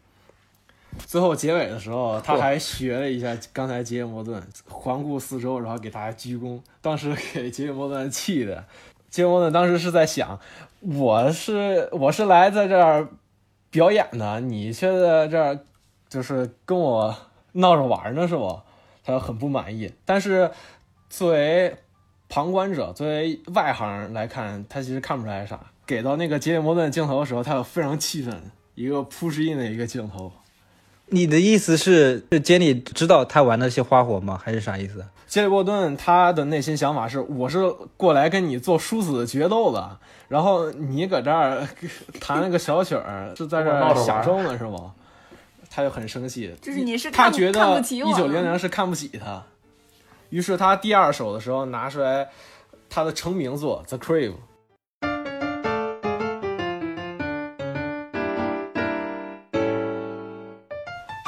[1.07, 6.61] 最后结尾的时候，他还学了一下刚才杰里摩顿，环顾四周，然后给大家鞠躬。
[6.79, 8.63] 当时给杰里摩顿气的，
[9.09, 10.39] 杰里摩顿当时是在想，
[10.81, 13.07] 我是我是来在这儿。
[13.73, 14.39] 表演呢？
[14.39, 15.59] 你却在这儿，
[16.07, 17.15] 就是跟我
[17.53, 18.61] 闹着玩呢，是不？
[19.03, 19.91] 他很不满意。
[20.05, 20.51] 但是
[21.09, 21.75] 作为
[22.29, 25.59] 旁观者，作为外行来看，他其实看不出来啥。
[25.87, 30.31] 给到那个杰里摩顿镜头的时候，他有非常气愤，一个 push in 的一个镜头。
[31.07, 34.39] 你的意思是，是杰里知道他玩那些花火吗？
[34.43, 35.05] 还是啥意思？
[35.27, 39.97] 杰里沃顿他的内心想法是：我是过来跟你做殊死决斗的，
[40.27, 41.67] 然后你搁这儿
[42.19, 44.93] 弹了个小曲儿，是在这儿享受呢，是吗？
[45.69, 49.43] 他就很生气，就是你是他觉得一九零零是看不起他，
[50.29, 52.29] 于是他第二首的时候拿出来
[52.89, 54.31] 他的成名作《The Crave》。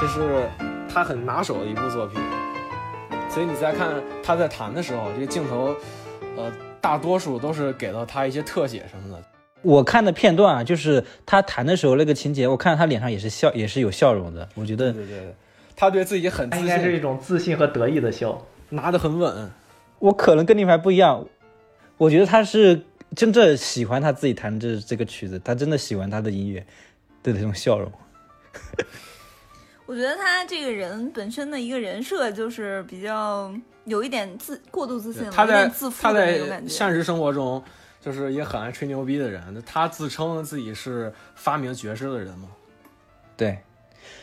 [0.05, 0.47] 这是
[0.87, 2.21] 他很拿手的一部作品，
[3.27, 3.89] 所以你在看
[4.21, 5.75] 他在弹的时候，这个镜头，
[6.37, 9.23] 呃，大多数都是给到他一些特写什么的。
[9.63, 14.47] 我看的片段啊，就是他弹的时候那个情节，我看到他脸上也是笑，也是有笑容的。
[14.53, 15.35] 我觉得对对对，
[15.75, 18.39] 他对自己很自信应该是一，种自信和得意的笑。
[18.69, 19.49] 拿得很稳。
[19.97, 21.25] 我可能跟你们还不一样，
[21.97, 22.79] 我觉得他是
[23.15, 26.63] 真正喜欢他自己弹这这个曲子，他真的喜欢他的音乐
[27.23, 27.91] 的那种笑容。
[29.85, 33.53] 我觉得他这个人本身的一个人设就是比较
[33.85, 36.67] 有一点自过度自信他在点自负他的那种感觉。
[36.67, 37.63] 在现实生活中
[38.01, 42.49] 就是也很爱吹牛逼的人，他自称自己是发明爵士的人嘛。
[43.35, 43.59] 对，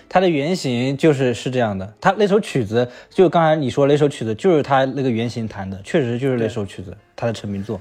[0.09, 1.93] 他的原型就是是这样的。
[2.01, 7.81] 他那首曲子，就刚才你说那首曲子，就是他那个原型弹的，确实就是那首曲子，他的成名作。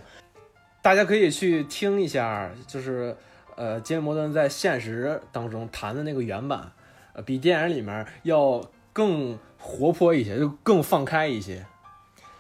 [0.82, 3.16] 大家可以去听一下，就是
[3.56, 6.72] 呃，杰里摩登在现实当中弹的那个原版，
[7.14, 8.62] 呃，比电影里面要
[8.94, 11.66] 更活泼一些，就更放开一些。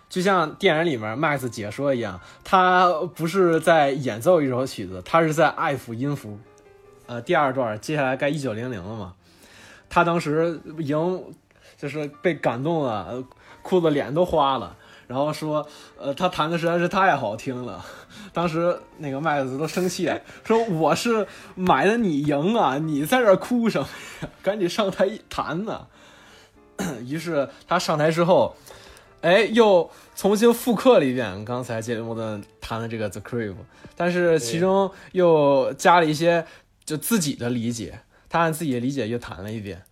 [0.09, 6.37] 就像电影里面 Max 解说一样，他不是在演奏一首曲子，他是在爱抚音符。
[7.07, 9.13] 呃，第二段接下来该一九零零了嘛，
[9.89, 11.23] 他当时已经
[11.77, 13.23] 就是被感动了，
[13.61, 14.77] 哭的脸都花了。
[15.11, 15.67] 然后说，
[15.99, 17.83] 呃，他弹的实在是太好听了，
[18.31, 23.85] 当时那个麦子都生气了， 说我是买的你赢啊，你在这儿哭什么
[24.21, 24.29] 呀？
[24.41, 25.85] 赶紧上台弹呐！
[27.05, 28.55] 于是他上台之后，
[29.19, 33.51] 哎，又重新复刻了一遍刚才杰里莫顿弹的这个《The Crave》，
[33.97, 36.45] 但是其中又加了一些
[36.85, 37.99] 就自己的理解，
[38.29, 39.83] 他按自己的理解又弹了一遍。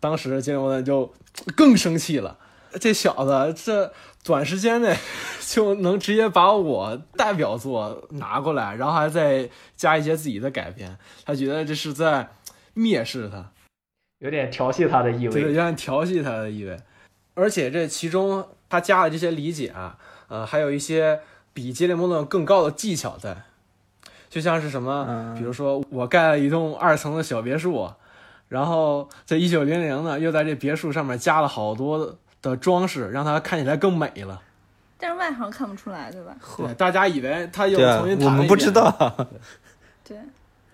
[0.00, 1.14] 当时杰里莫顿就
[1.56, 2.36] 更生气了，
[2.78, 3.90] 这小子这
[4.26, 4.96] 短时间内
[5.46, 12.28] 就能直接把我代表作拿过来，然后还再加一些自己的改编，他觉得这是在
[12.74, 13.52] 蔑视他。
[14.18, 15.52] 有点调戏他的意味对，有。
[15.52, 16.76] 点调戏他的意味。
[17.34, 19.96] 而且这其中他加了这些理解啊，
[20.28, 21.20] 呃，还有一些
[21.52, 23.36] 比杰里莫顿更高的技巧在，
[24.28, 27.92] 就像是什么，嗯比如说我盖了一栋二层的小别墅，
[28.48, 32.16] 然后在一九零零呢，又在这别墅上面加了好多
[32.50, 34.40] 的装饰，让它看起来更美了。
[34.98, 36.34] 但是外行看不出来，对吧？
[36.56, 38.70] 对，大家以为他又重新，弹了一遍我们不知。
[38.70, 39.28] 道。
[40.02, 40.16] 对，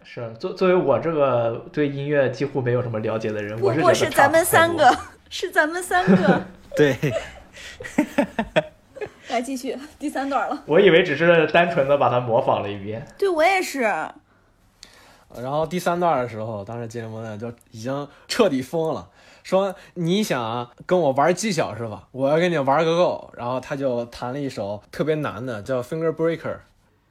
[0.04, 4.98] 是作作为我这个对音乐几乎没有什么了解的人，不我是觉得差过是咱们三个，
[5.28, 6.44] 是咱们三个。
[6.76, 6.96] 对，
[9.28, 10.62] 来继续第三段了。
[10.66, 13.04] 我以为只是单纯的把它模仿了一遍。
[13.18, 19.08] 对我也是，然后第三段的时候，当时杰里莫顿就已经彻底疯了，
[19.42, 22.08] 说你想跟我玩技巧是吧？
[22.12, 23.32] 我要跟你玩个够。
[23.36, 26.38] 然后他就弹了一首特别难的，叫《Finger Breaker》。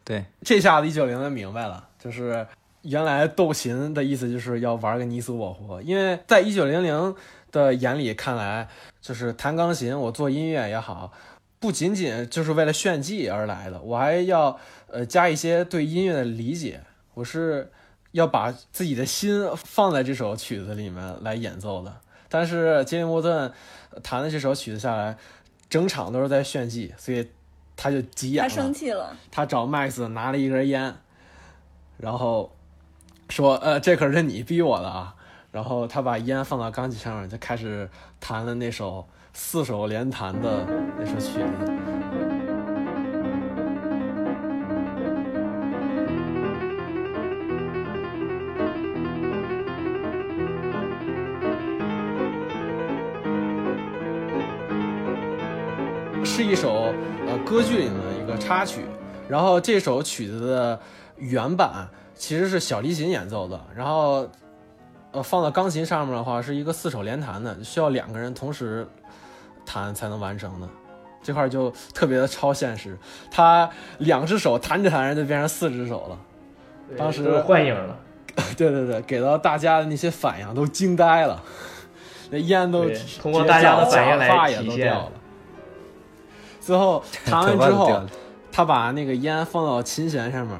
[0.04, 2.48] 对，这下子一九零零明白了，就是
[2.82, 7.16] 原来斗琴的意思就是要玩个你死我活，因为在一九零零
[7.52, 8.68] 的眼里看来，
[9.00, 11.12] 就是弹钢琴，我做音乐也好，
[11.60, 14.58] 不仅仅就是为了炫技而来的，我还要
[14.88, 16.82] 呃加一些对音乐的理解，
[17.14, 17.72] 我是
[18.12, 21.94] 要把自己的心放在这首曲子里面来演奏的。
[22.34, 23.52] 但是杰里莫顿
[24.02, 25.18] 弹的这首曲子下来，
[25.70, 27.30] 整场都是在炫技，所以
[27.76, 28.50] 他就急眼他了。
[28.50, 29.14] 生气了。
[29.30, 30.96] 他找 Max 拿了一根烟，
[31.98, 32.50] 然后
[33.28, 35.14] 说：“呃，这可是你逼我的啊。”
[35.52, 37.90] 然后他把烟放到钢琴上面，就开始
[38.22, 40.66] 弹了那首四手联弹的
[40.98, 41.81] 那首曲子。
[57.52, 57.94] 歌剧里的
[58.24, 58.86] 一个插曲，
[59.28, 60.80] 然后这首曲子的
[61.18, 61.86] 原版
[62.16, 64.26] 其实是小提琴演奏的，然后
[65.12, 68.88] 呃放到钢琴上面的话是一个四手联弹的，需要两个人同时
[69.66, 70.70] 弹才能完成的。
[71.22, 72.98] 这块就特别的超现实，
[73.30, 76.18] 他两只手弹着弹着就变成四只手了。
[76.98, 78.00] 当时幻影了，
[78.56, 81.44] 对对对，给到大家的那些反应都惊呆了，
[82.30, 82.86] 那烟都
[83.22, 85.12] 通过大家的反应来体现了。
[86.62, 88.02] 最后弹完之后
[88.52, 90.58] 他把那个烟放到琴弦上面，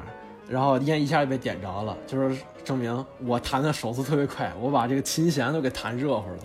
[0.48, 6.36] 然后烟一下就被点着了，就是证明我弹的手速特别快，我把这个琴弦都给弹热乎了。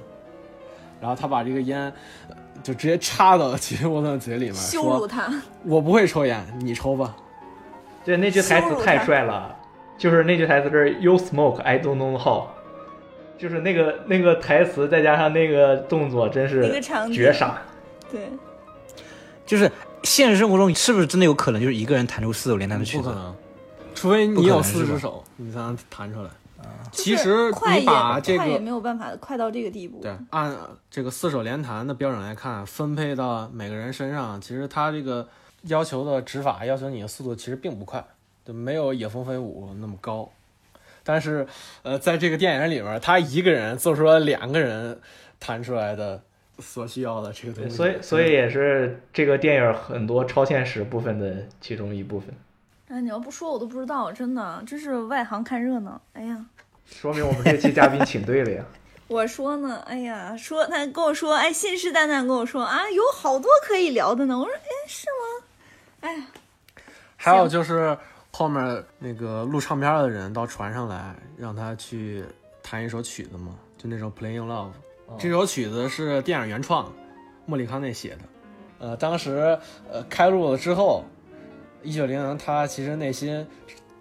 [1.00, 1.82] 然后他把这个烟
[2.28, 5.32] 呃就直接插到吉沃顿嘴里面，羞辱说他
[5.64, 7.16] ，：“我不会抽烟，你抽吧。
[8.04, 9.56] 对那句台词太帅了，
[9.98, 12.46] 就是那句台词是 “You smoke, I don't know how”，
[13.38, 16.82] 就是那个那个台词再加上那个动作，真是
[17.14, 17.62] 绝杀。
[18.12, 18.22] 对，”
[19.48, 19.72] 就是
[20.04, 23.04] 现实生活中是不是真的有可能就是一个人弹出四手连弹的曲子？
[23.04, 23.36] 不可能，
[23.96, 26.30] 除非你有四只手，你才能弹出来。
[26.92, 27.80] 其实你快
[28.22, 30.00] 这个快也没有办法快到这个地步。
[30.02, 30.56] 对，按
[30.90, 35.28] 这个四手连弹的标准来看，分配到每个人身上，其实他这个
[35.64, 38.04] 要求的指法，要求你的速度其实并不快，
[38.46, 40.30] 就没有野蜂飞舞那么高。
[41.04, 41.48] 但是，
[41.84, 45.00] 呃，在这个电影里面，他一个人做出了两个人
[45.40, 46.22] 弹出来的
[46.60, 52.34] 所需要的这个东，西，所以所以也是这个电影很多超现实部分的其中一部分，
[52.88, 56.02] 哎，你要不说我都不知道，真的，真是外行看热闹。
[56.14, 56.46] 哎呀，
[56.86, 58.66] 说明我们这期嘉宾请对了呀。
[59.08, 64.38] 我说呢，哎呀，说他跟我说，哎，信誓旦旦跟我说啊，有好多可以聊的呢。
[64.38, 65.46] 我说，哎，是吗？
[66.02, 66.24] 哎呀，
[67.16, 67.98] 还有就是
[68.32, 72.24] 后面那个录唱片的人到船上来，让他去
[72.62, 74.70] 弹一首曲子嘛，就那首《Playing Love》。
[75.18, 76.92] 这首曲子是电影原创，
[77.46, 78.20] 莫里康内写的。
[78.80, 79.58] 呃，当时
[79.92, 81.04] 呃开录了之后，
[81.82, 83.48] 一九零零他其实内心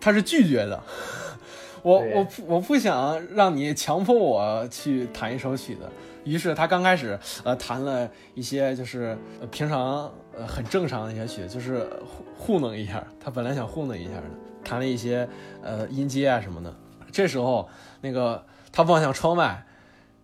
[0.01, 0.83] 他是拒绝的。
[1.83, 5.83] 我我不我不想让你强迫我去弹一首曲子，
[6.25, 13.07] 于是他刚开始呃弹了一些就是呃平常呃很正常的一些曲子，就是糊糊弄一下。
[13.21, 14.25] 他本来想糊弄一下的，
[14.65, 15.29] 弹了一些
[15.63, 16.75] 呃音阶啊什么的。
[17.13, 17.69] 这时候
[18.01, 19.65] 那个他望向窗外，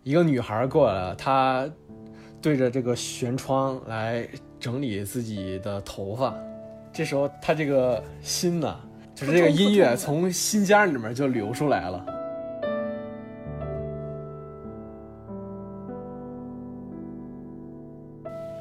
[0.04, 1.68] 一个女孩过来了，她
[2.40, 4.26] 对着这个舷窗来
[4.58, 6.34] 整理自己的头发。
[6.92, 8.76] 这时候她这个心呢，
[9.14, 12.04] 就是这个音乐从心尖里面就流出来了。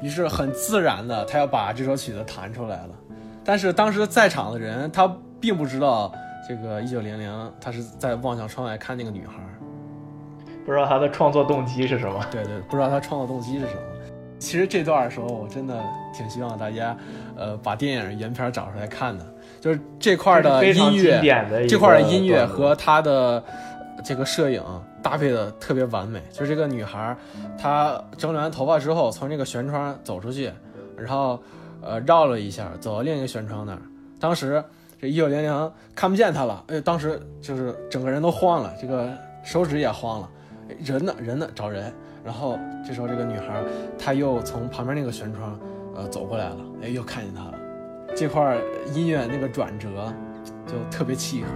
[0.00, 2.94] 于是很自然的，他要把这首曲子弹出来了。
[3.44, 6.12] 但是当时在场的人，他并不知道
[6.48, 9.40] 这个一九零零，他是在望向窗外看那个女孩。
[10.64, 12.24] 不知道他的创作动机是什么？
[12.30, 13.82] 对对，不知道他创作动机是什么。
[14.38, 15.80] 其实这段的时候，我真的
[16.12, 16.96] 挺希望大家，
[17.36, 19.24] 呃，把电影原片找出来看的。
[19.60, 21.20] 就是这块的音乐
[21.68, 23.42] 这块的音乐和他的
[24.04, 24.60] 这个摄影
[25.00, 26.20] 搭配的特别完美。
[26.32, 27.16] 就是这个女孩，
[27.56, 30.50] 她整理完头发之后，从这个舷窗走出去，
[30.96, 31.40] 然后
[31.80, 33.78] 呃绕了一下，走到另一个舷窗那儿。
[34.18, 34.62] 当时
[35.00, 39.08] 这一九零零看不见她了，哎，当时就是整个人都慌了，这个
[39.44, 40.41] 手指也慌了，哎
[40.80, 41.14] 人呢？
[41.18, 41.48] 人呢？
[41.54, 41.92] 找人。
[42.24, 43.62] 然后这时候这个女孩，
[43.98, 45.58] 她又从旁边那个舷窗
[45.94, 47.54] 呃走过来了，哎，又看见他了。
[48.14, 48.56] 这块
[48.94, 50.12] 音乐那个转折
[50.66, 51.48] 就特别契合。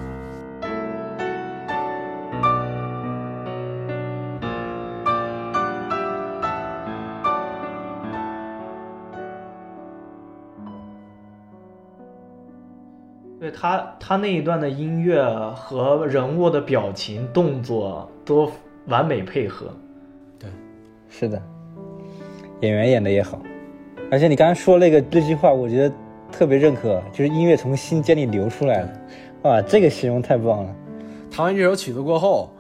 [13.39, 15.23] 对他，他那一段的音乐
[15.55, 18.51] 和人物的表情、动作都
[18.89, 19.67] 完美配合。
[20.39, 20.49] 对
[21.09, 21.43] 是的，
[22.61, 23.41] 演员演的也好，
[24.11, 25.95] 而且你刚才说那个那句话，我觉得
[26.31, 29.01] 特别认可，就是音乐从心间里流出来了，
[29.43, 30.75] 哇，这个形容太棒了。
[31.31, 32.51] 弹完这首曲子过后，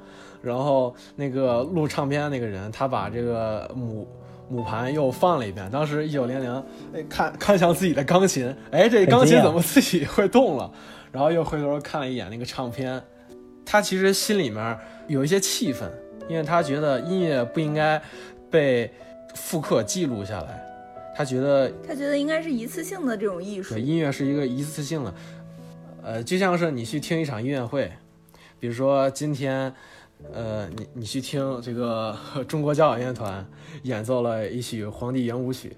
[0.43, 4.07] 然后那个录唱片那个人，他把这个母
[4.49, 5.69] 母盘又放了一遍。
[5.71, 6.65] 当时一九零零，
[6.95, 10.71] 哎，看看向自己的钢琴，哎，这钢琴怎么自己会动了？
[11.11, 13.03] 然后又回头看了一眼那个唱片，
[13.65, 15.91] 他其实心里面有一些气愤，
[16.29, 18.01] 因为他觉得音乐不应该
[18.51, 18.91] 被
[19.35, 20.63] 复刻记录下来，
[21.17, 23.83] 他觉得他觉得应该是一次性的这种艺术对，。
[23.83, 25.15] 音乐是一个一次性的，
[26.03, 27.91] 呃，就像是你去听一场音乐会，
[28.59, 29.73] 比如说今天，
[30.33, 32.17] 呃，你你去听这个
[32.49, 33.47] 中国交响乐团
[33.83, 35.69] 演奏了一曲《皇帝圆舞曲》，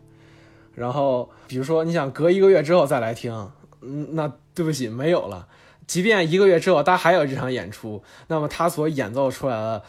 [0.75, 5.47] 然后比如说你想隔一个月之后再来听，嗯，那对不起，没有了。
[5.87, 9.83] 即便一个月之后他还有这场演出，那么他所演奏出来的，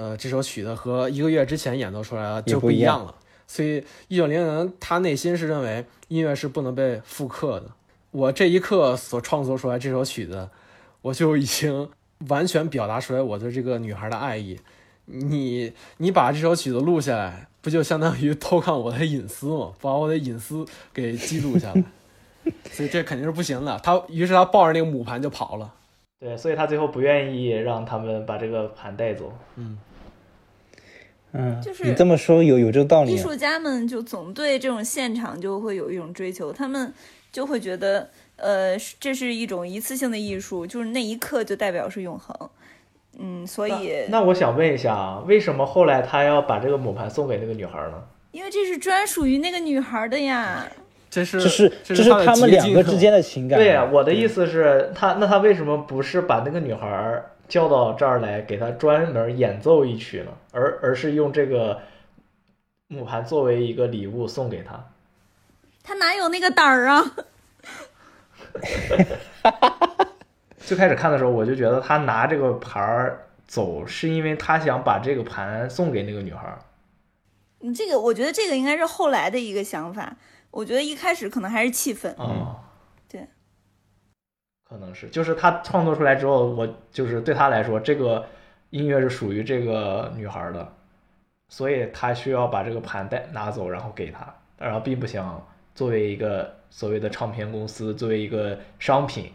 [0.00, 3.14] 呃，这首曲子和一个月之前演奏出来的就不一样一样了。
[3.46, 7.66] 所以一九零零他内心是认为音乐是不能被复刻的。
[8.10, 10.48] 我这一刻所创作出来这首曲子，
[11.02, 11.86] 我就已经
[12.28, 14.58] 完全表达出来我对这个女孩的爱意。
[15.04, 19.72] 你你把这首曲子录下来，不就相当于偷看我的隐私吗？
[19.82, 21.84] 把我的隐私给记录下来，
[22.72, 23.78] 所以这肯定是不行的。
[23.80, 25.74] 他于是他抱着那个母盘就跑了。
[26.20, 29.32] 对，所以他最后不愿意让他们把这个盘带走。
[29.56, 29.78] 嗯，
[31.62, 33.14] 就是你这么说有有这个道理、啊。
[33.14, 36.92] 艺术家们就总对这种现场就会有一种追求，他们
[37.32, 42.34] 就会觉得，呃，这是一种一次性的艺术，就是那一刻就代表是永恒。
[43.18, 48.02] 嗯，所以那我想问一下啊，为什么后来他要把这个母盘送给那个女孩呢？
[48.32, 50.66] 因为这是专属于那个女孩的呀。
[51.10, 53.58] 这是这是这这是他们两个之间的的情感。
[53.58, 57.20] 对呀、我的意思是，他那他为什么不是把那个女孩
[57.50, 60.32] 叫到这儿来，给他专门演奏一曲呢？
[60.52, 61.82] 而而是用这个
[62.88, 64.82] 木盘作为一个礼物送给他？
[65.82, 67.02] 他哪有那个胆儿啊？
[70.58, 76.58] 最开始看的时候，我就觉得他拿这个盘儿走，是因为他想把这个盘送给那个女孩儿。
[77.58, 80.16] 你这个，我觉得这个应该是后来的一个想法。
[80.50, 82.12] 我觉得一开始可能还是气氛。
[82.16, 82.69] 哦，对，
[84.70, 88.24] 可能是，就是他创作出来之后，我就是对他来说，这个
[88.70, 90.72] 音乐是属于这个女孩的，
[91.48, 95.44] 所以他需要把这个盘带拿走，然后给她，然后并不想
[95.74, 99.32] 作为一个所谓的唱片公司，作为一个商品，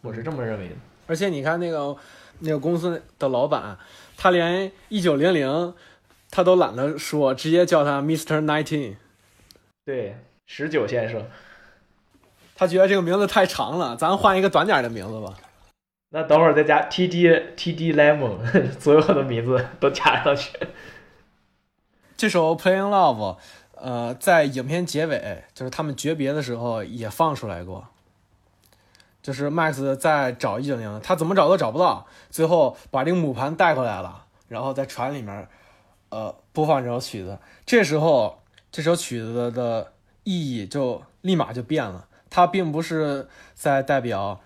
[0.00, 0.74] 我是这么认为的。
[1.06, 1.94] 而且你看那个
[2.38, 3.76] 那个公司的老板，
[4.16, 5.74] 他连一九零零
[6.30, 8.42] 他都懒得说，直接叫他 Mr.
[8.42, 8.94] Nineteen。
[9.84, 11.22] 对，十九先生，
[12.54, 15.34] 他觉得这个名字太长了，咱换一个短点的名字吧。
[16.10, 18.38] 那等会儿再加 T D T D Lemon，
[18.78, 20.52] 所有的名字都加上去。
[22.16, 23.16] 这首《Playing Love》，
[23.74, 27.84] 呃，在影片结尾，就是他们诀别的时候也放出来过。
[29.20, 35.48] 就是 Max 在找一九零，他怎么找都找不到，最后把这个母盘带回来了，然后在船里面，
[36.10, 37.38] 呃，播放这首曲子。
[37.66, 39.92] 这时候，这首曲子的
[40.22, 44.40] 意义就立马就变了，它并不是在代表，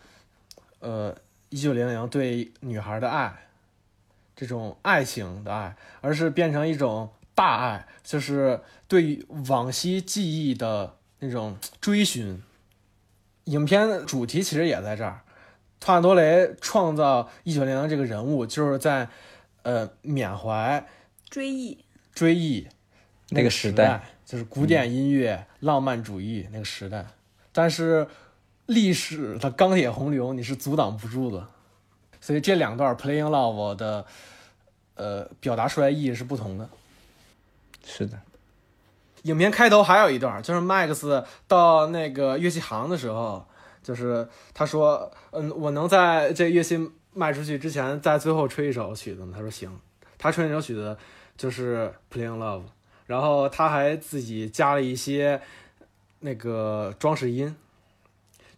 [0.81, 1.17] 呃，
[1.49, 3.49] 一九零零对女孩的爱，
[4.37, 12.43] 这种爱情的爱，而是变成一种大爱，就是对于往昔记忆的那种追寻。
[13.45, 15.23] 影片主题其实也在这儿，
[15.81, 19.09] 托纳多雷创造一九零零这个人物，就是在
[19.63, 20.87] 呃缅怀
[21.31, 21.83] 追忆，
[22.13, 22.69] 追忆
[23.31, 27.07] 那个时时代，就是古典音乐、浪漫主义那个时代。
[27.59, 28.07] 但是
[28.67, 31.45] 历史的钢铁洪流你是阻挡不住的，
[32.21, 34.07] 所以这两段 Playing Love 的
[34.95, 36.71] 呃表达出来意义是不同的。
[37.85, 38.17] 是的，
[39.23, 43.45] 影片开头还有一段，就是 Max 到那个乐器行的时候，
[43.83, 46.79] 就是他说：“嗯，我能在这乐器
[47.13, 49.77] 卖出去之前，在最后吹一首曲子吗？”他说：“行。”
[50.17, 50.97] 他吹那首曲子
[51.37, 52.61] 就是《Playing Love》，
[53.07, 55.41] 然后他还自己加了一些
[56.21, 57.55] 那个装饰音，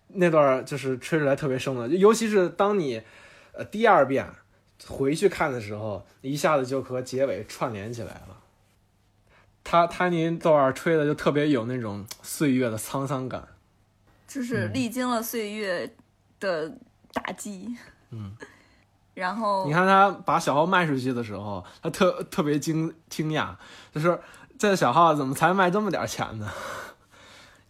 [0.08, 3.02] 那段就是吹出来特别生的，尤其是当你
[3.52, 4.26] 呃第二遍
[4.86, 8.36] 回去看的时候，一下子就和结尾串联起来了。
[9.62, 13.46] 他他那段吹的就特别有那种岁月的沧桑感。
[14.26, 15.94] 就是历经了岁月
[16.38, 16.72] 的
[17.12, 17.76] 打击。
[18.10, 18.34] 嗯，
[19.12, 23.54] 然后你看他把小号卖出去的时候，他特特别惊惊讶，
[23.92, 24.18] 就是
[24.58, 26.50] 这小号怎么才卖这么点钱呢？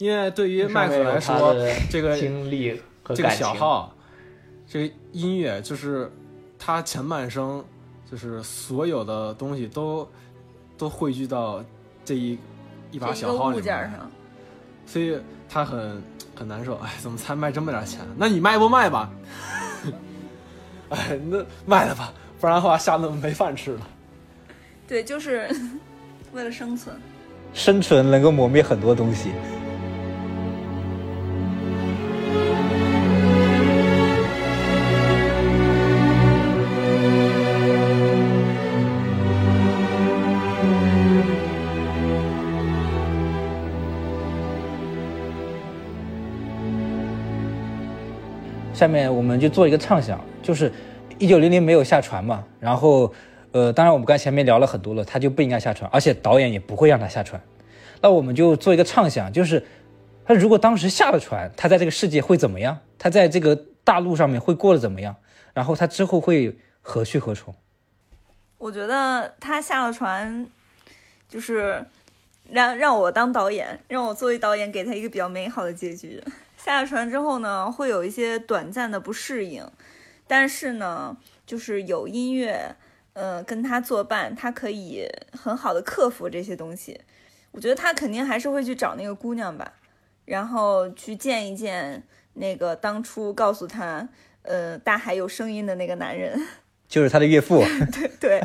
[0.01, 1.55] 因为对于麦克来说，
[1.91, 2.73] 这个经历
[3.03, 3.95] 和这个感情小号，
[4.67, 6.11] 这个音乐就是
[6.59, 7.63] 他前半生，
[8.11, 10.09] 就是所有的东西都
[10.79, 11.63] 都汇聚到
[12.03, 12.39] 这一
[12.91, 14.11] 一把小号里面，件上，
[14.87, 15.19] 所以
[15.51, 16.03] 他很
[16.35, 16.77] 很难受。
[16.77, 18.01] 哎，怎么才卖这么点钱？
[18.17, 19.11] 那你卖不卖吧？
[20.89, 23.87] 哎，那卖了吧，不然的话下顿没饭吃了。
[24.89, 25.47] 对，就是
[26.33, 26.97] 为了生存。
[27.53, 29.31] 生存能够磨灭很多东西。
[48.81, 50.73] 下面我们就做一个畅想，就是
[51.19, 53.13] 一九零零没有下船嘛，然后
[53.53, 57.39] 呃，当然我们刚才前面聊了很多了，他就不应该下船，而且导演也不会让他下船。
[58.01, 59.63] 那我们就做一个畅想，就是
[60.25, 62.79] 他如果当时下了船，他在这个世界会怎么样？
[62.99, 63.55] 他在这个
[63.85, 65.15] 大陆上面会过得怎么样？
[65.53, 67.55] 然后他之后会何去何从？
[68.57, 70.47] 我觉得他下了船，
[71.29, 71.85] 就是
[72.51, 76.19] 让让我当导演，让我作为导演给他一个比较美好的结局。
[76.63, 79.67] 下了船之后呢，会有一些短暂的不适应，
[80.27, 81.17] 但是呢，
[81.47, 82.77] 就是有音乐，
[83.15, 87.01] 呃，跟他作伴，他可以很好的克服这些东西。
[87.53, 89.73] 我觉得他肯定还是会去找那个姑娘吧，
[90.27, 92.03] 然后去见一见
[92.35, 94.09] 那个当初告诉他，
[94.43, 96.47] 呃，大海有声音的那个男人。
[96.87, 97.65] 就是他的岳父。
[98.21, 98.41] 对，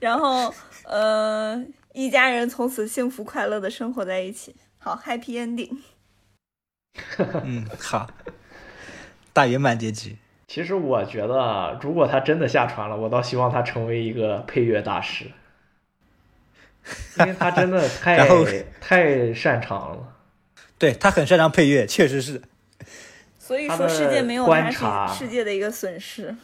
[0.00, 0.54] 然后
[0.84, 5.78] 呃，一家人从此幸福快乐的生活在一起，好，Happy Ending。
[7.44, 8.08] 嗯，好，
[9.32, 10.16] 大圆满结局。
[10.46, 15.26] 其实我觉得啊，如果他真的下船了，我倒希望他成为一个配乐大师，
[17.18, 18.26] 因为他真的 太
[18.80, 20.14] 太擅长了。
[20.78, 22.42] 对他很擅长配乐，确实是。
[23.38, 26.34] 所以说世界没有他观察是世界的一个损失。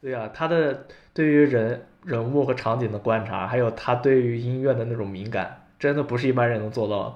[0.00, 7.14] 对呀、他的对于人人物和场景的观察，还有他对于音乐的那种敏感，真的不是一般人能做到的。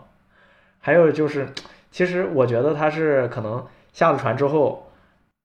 [0.80, 1.48] 还有就是，
[1.90, 4.90] 其实我觉得他是可能下了船之后，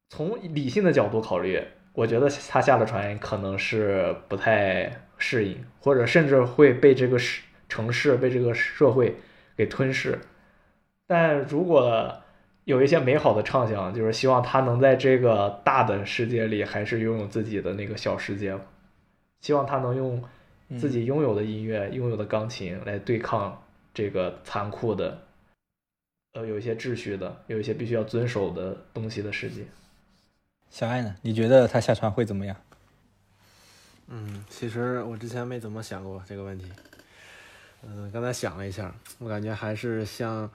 [0.10, 1.62] 从理性的角度考虑，
[1.94, 9.16] 我觉得他下了船可能是不太适应，或者甚至会被这个市城市、被这个社会
[9.56, 10.20] 给吞噬。
[11.08, 12.14] 但如果
[12.66, 18.58] 有一些美好的畅想，就是希望他能在这个大的世界里，还是拥有自己的那个小世界。
[19.42, 20.24] 希望他能用
[20.78, 23.62] 自己拥有的音乐、拥有的钢琴来对抗
[23.94, 25.20] 这个残酷的，
[26.34, 29.66] 呃，有一些秩序的，有一些必须要遵守的东西的世界。
[30.72, 31.16] 小爱呢？
[31.22, 32.56] 你觉得他下船会怎么样？
[34.08, 36.66] 嗯，其实我之前没怎么想过这个问题。
[37.84, 40.50] 嗯、刚才想了一下，我感觉还是像，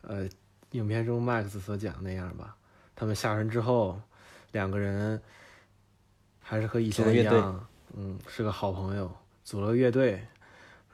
[0.00, 0.26] 呃，
[0.70, 2.56] 影片中 Max 所讲那样吧。
[2.96, 4.00] 他们下船之后，
[4.52, 5.20] 两个人
[6.40, 9.14] 还是和以前一样，嗯，是个好朋友，
[9.44, 10.26] 组了个乐队，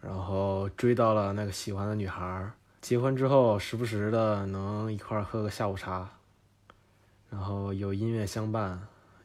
[0.00, 2.52] 然后追到了那个喜欢的女孩儿。
[2.84, 6.06] 结婚之后，时不时的能一块儿喝个下午茶，
[7.30, 8.78] 然后有音乐相伴，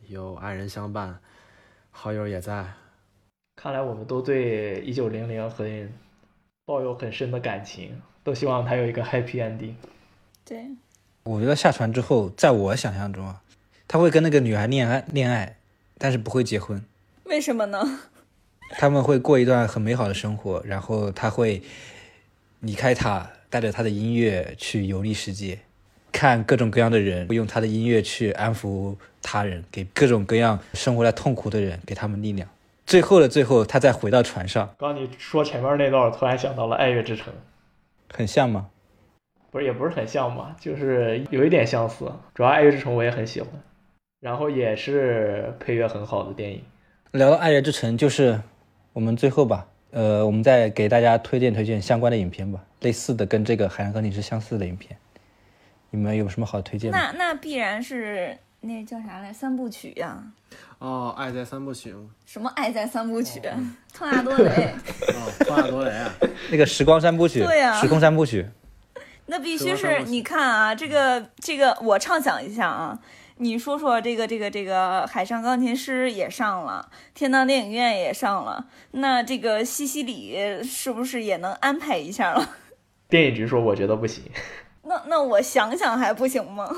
[0.07, 1.19] 有爱人相伴，
[1.91, 2.65] 好友也在。
[3.57, 5.93] 看来我们都对一九零零很
[6.63, 9.73] 抱有很深的感情，都希望他有一个 happy ending。
[10.45, 10.65] 对，
[11.23, 13.41] 我觉得下船之后，在我想象中啊，
[13.89, 15.57] 他会跟那个女孩恋爱恋爱，
[15.97, 16.81] 但是不会结婚。
[17.25, 17.99] 为什么呢？
[18.77, 21.61] 他们会过一段很美好的生活，然后他会
[22.61, 25.59] 离开他，带着他的音乐去游历世界，
[26.11, 32.47] 看各种各样的人，用他的音乐去安抚他人，给各种各样生活在痛苦的人给他们力量。
[32.85, 37.33] 最后的最后，他再回到船上，刚你说前面那段，我突然想到了《爱乐之城》，
[38.15, 38.69] 很像吗？
[39.51, 42.11] 不是也不是很像吧，就是有一点相似。
[42.33, 43.49] 主要《爱乐之城》我也很喜欢，
[44.19, 46.63] 然后也是配乐很好的电影。
[47.11, 48.41] 聊到《爱乐之城》，就是
[48.93, 54.97] 我们最后吧，呃，我们再给大家推荐推荐相关的影片吧，类似的跟这个《海洋钢琴师》相似的影片，
[55.89, 56.97] 你们有什么好推荐的？
[56.97, 60.21] 那那必然是那叫啥来三部曲呀、
[60.77, 63.41] 哦，爱在三部曲，哦，什么爱在三部曲？
[63.93, 64.75] 托纳多雷，
[65.45, 66.13] 托亚多雷啊，
[66.51, 68.45] 那个时光三部曲，对呀时空三部曲，
[69.25, 72.99] 那必须是你看啊，这个这个我畅想一下啊，
[73.41, 82.49] 你说说这个这个这个海上钢琴师也上了，天堂电影院也上了，那这个西西里是不是也能安排一下了？
[83.07, 84.23] 电影局说我觉得不行，
[84.83, 86.69] 那那我想想还不行吗？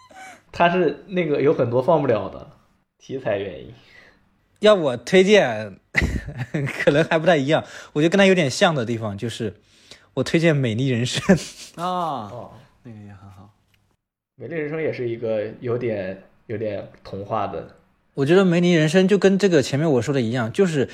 [0.52, 2.50] 他是那个有很多放不了的
[2.98, 3.72] 题材原因。
[4.60, 5.80] 要我推荐，
[6.84, 7.64] 可能还不太一样。
[7.94, 9.60] 我觉得跟他有点像的地方就是，
[10.14, 11.34] 我推荐《美丽人生》。
[11.82, 12.52] 啊，哦，
[12.82, 13.41] 那个也很好。
[14.42, 17.76] 美丽人生也是一个有点有点童话的，
[18.14, 20.88] 我觉得《美丽人生》就跟这个前面我说的一样，就是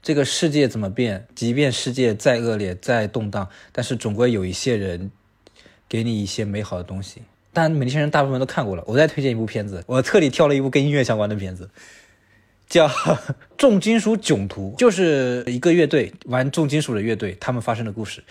[0.00, 5.10] 这个世界怎么变，即便世界再恶劣、再动荡，但是总归有一些人
[5.88, 7.22] 给你一些美好的东西。
[7.52, 11.68] 但《美丽人生》大部分都看过了，我再推荐一部片子，我特地挑了一部跟音乐相关的片子，
[12.68, 12.86] 叫
[13.58, 18.22] 《重金属囧途》，就是一个乐队玩重金属的乐队，他们发生的故事。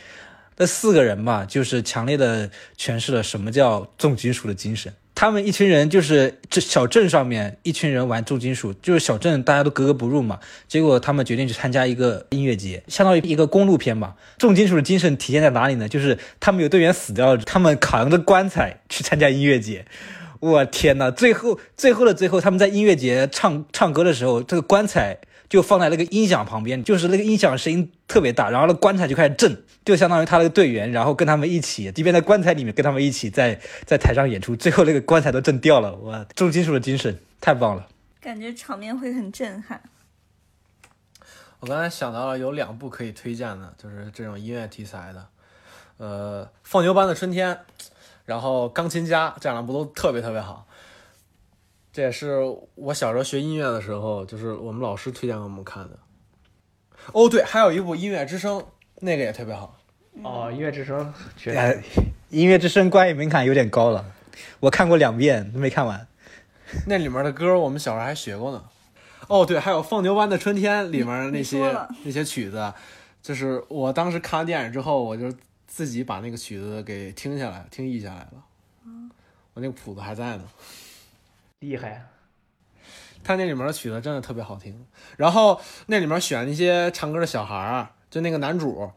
[0.61, 2.47] 这四个人吧，就是强烈的
[2.77, 4.93] 诠释了什么叫重金属的精神。
[5.15, 10.37] 他们一群人就是这小镇上面一群人玩重金属，就是小镇大家都格格不入嘛。
[10.67, 14.13] 结果他们决定去参加一个音乐节，相当于一个公路片吧。
[14.37, 15.89] 重金属的精神体现在哪里呢？
[15.89, 19.87] 就是他们有队员死掉了，他们扛着棺材去参加音乐节。
[20.41, 25.17] 我天呐，最后最后的最后，他们在音乐节唱唱歌的时候，这个棺材
[25.51, 35.93] 就放在那个音响旁边，就是那个音响声音特别大，然后那棺材就开始震，就相当于他那个队员，然后跟他们一起，即便在棺材里面跟他们一起在在台上演出，最后那个棺材都震掉了。
[35.95, 37.85] 哇，重金属的精神太棒了！
[38.21, 39.81] 感觉场面会很震撼。
[41.59, 45.27] 我刚才想到了有两部可以推荐的，就是这种音乐题材的，
[45.97, 47.53] 呃，《放牛班的春天》，
[48.23, 50.65] 然后《钢琴家》这两部都特别特别好。
[51.93, 52.39] 这也是
[52.75, 55.99] 我小时候学音乐的时候，就是我们老师推荐给我们看的。
[57.11, 58.59] 哦，对，还有一部《音乐之声》，
[58.99, 59.77] 那个也特别好。
[60.23, 64.05] 哦，音乐之声确哎实，音乐之声 观影门槛有点高了，
[64.59, 66.07] 我看过两遍都没看完。
[66.87, 68.63] 那里面的歌我们小时候还学过呢。
[69.27, 72.73] 哦，对，还有《放牛班的春天》里面那些那些曲子，
[73.21, 75.33] 就是我当时看完电影之后，我就
[75.67, 78.43] 自己把那个曲子给听下来，听译下来了。
[79.53, 80.43] 我那个谱子还在呢。
[81.61, 82.05] 厉害。
[83.23, 84.83] 他那里面的曲子真的特别好听，
[85.15, 88.91] 然后那里面选那些唱歌的小孩儿啊，就那个男主，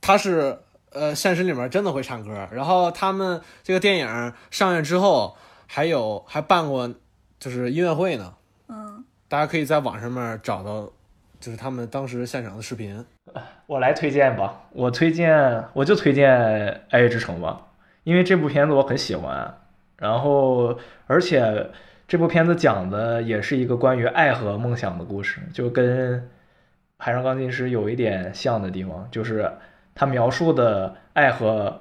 [0.00, 0.60] 他是
[0.92, 5.36] 呃现实里面真的会唱歌，然后他们这个电影上映之后，
[5.66, 6.88] 还有还办过
[7.40, 8.32] 就是音乐会呢，
[8.68, 10.88] 嗯，大家可以在网上面找到
[11.40, 13.04] 就是他们当时现场的视频。
[13.66, 16.30] 我来推荐吧，我推荐我就推荐
[16.90, 17.66] 《爱乐之城》吧，
[18.04, 19.61] 因为这部片子我很喜欢，
[20.02, 20.76] 然后
[21.06, 21.70] 而且
[22.08, 26.18] 这部片子讲的也是一个关于爱和梦想的故事，就跟
[26.98, 29.48] 《海上钢琴师》有一点像的地方，就是
[29.94, 31.80] 他描述的爱和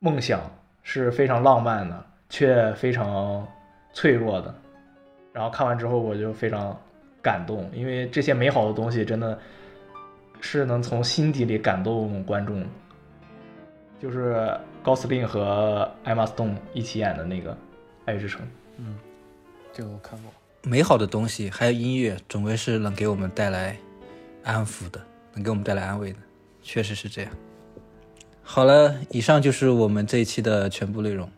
[0.00, 0.40] 梦想
[0.82, 3.46] 是非常浪漫的，却非常
[3.92, 4.52] 脆弱的。
[5.32, 6.76] 然后看完之后我就非常
[7.22, 9.38] 感动，因为这些美好的东西真的。
[10.44, 12.64] 是能从心底里感动观众，
[14.00, 14.52] 就是
[14.82, 17.52] 高司令和艾玛斯顿一起演的那个
[18.04, 18.40] 《爱之城》。
[18.78, 18.96] 嗯，
[19.72, 20.32] 这个我看过。
[20.62, 23.76] 美好的东西还有音乐，总归是能给我们带来
[24.44, 25.00] 安抚的，
[25.34, 26.18] 能给我们带来安慰的，
[26.62, 27.32] 确实是这样。
[28.42, 31.28] 好了，以上就是我们这一期的全部内容。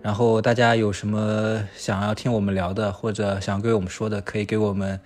[0.00, 4.98] 然后大家有什么想要听我们聊的，或者想对我们说的，可以给我们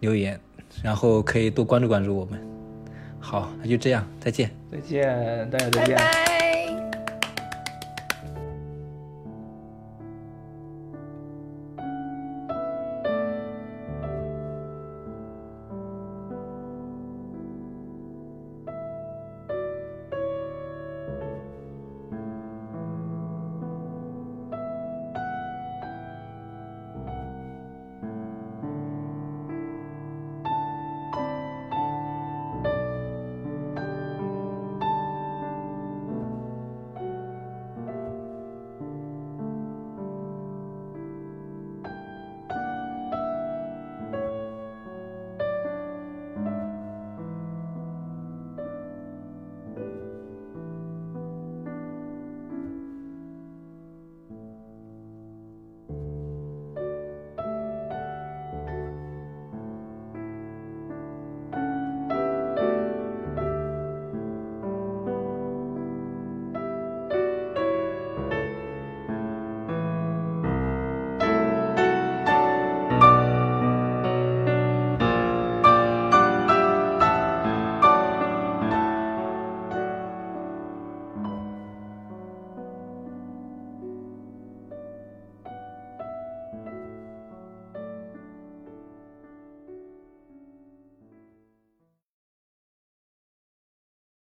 [0.00, 0.38] 留言。
[0.82, 2.38] 然后可以多关注关注我们，
[3.18, 5.96] 好，那就这样，再见，再见，大家再见。
[5.96, 6.27] 拜拜。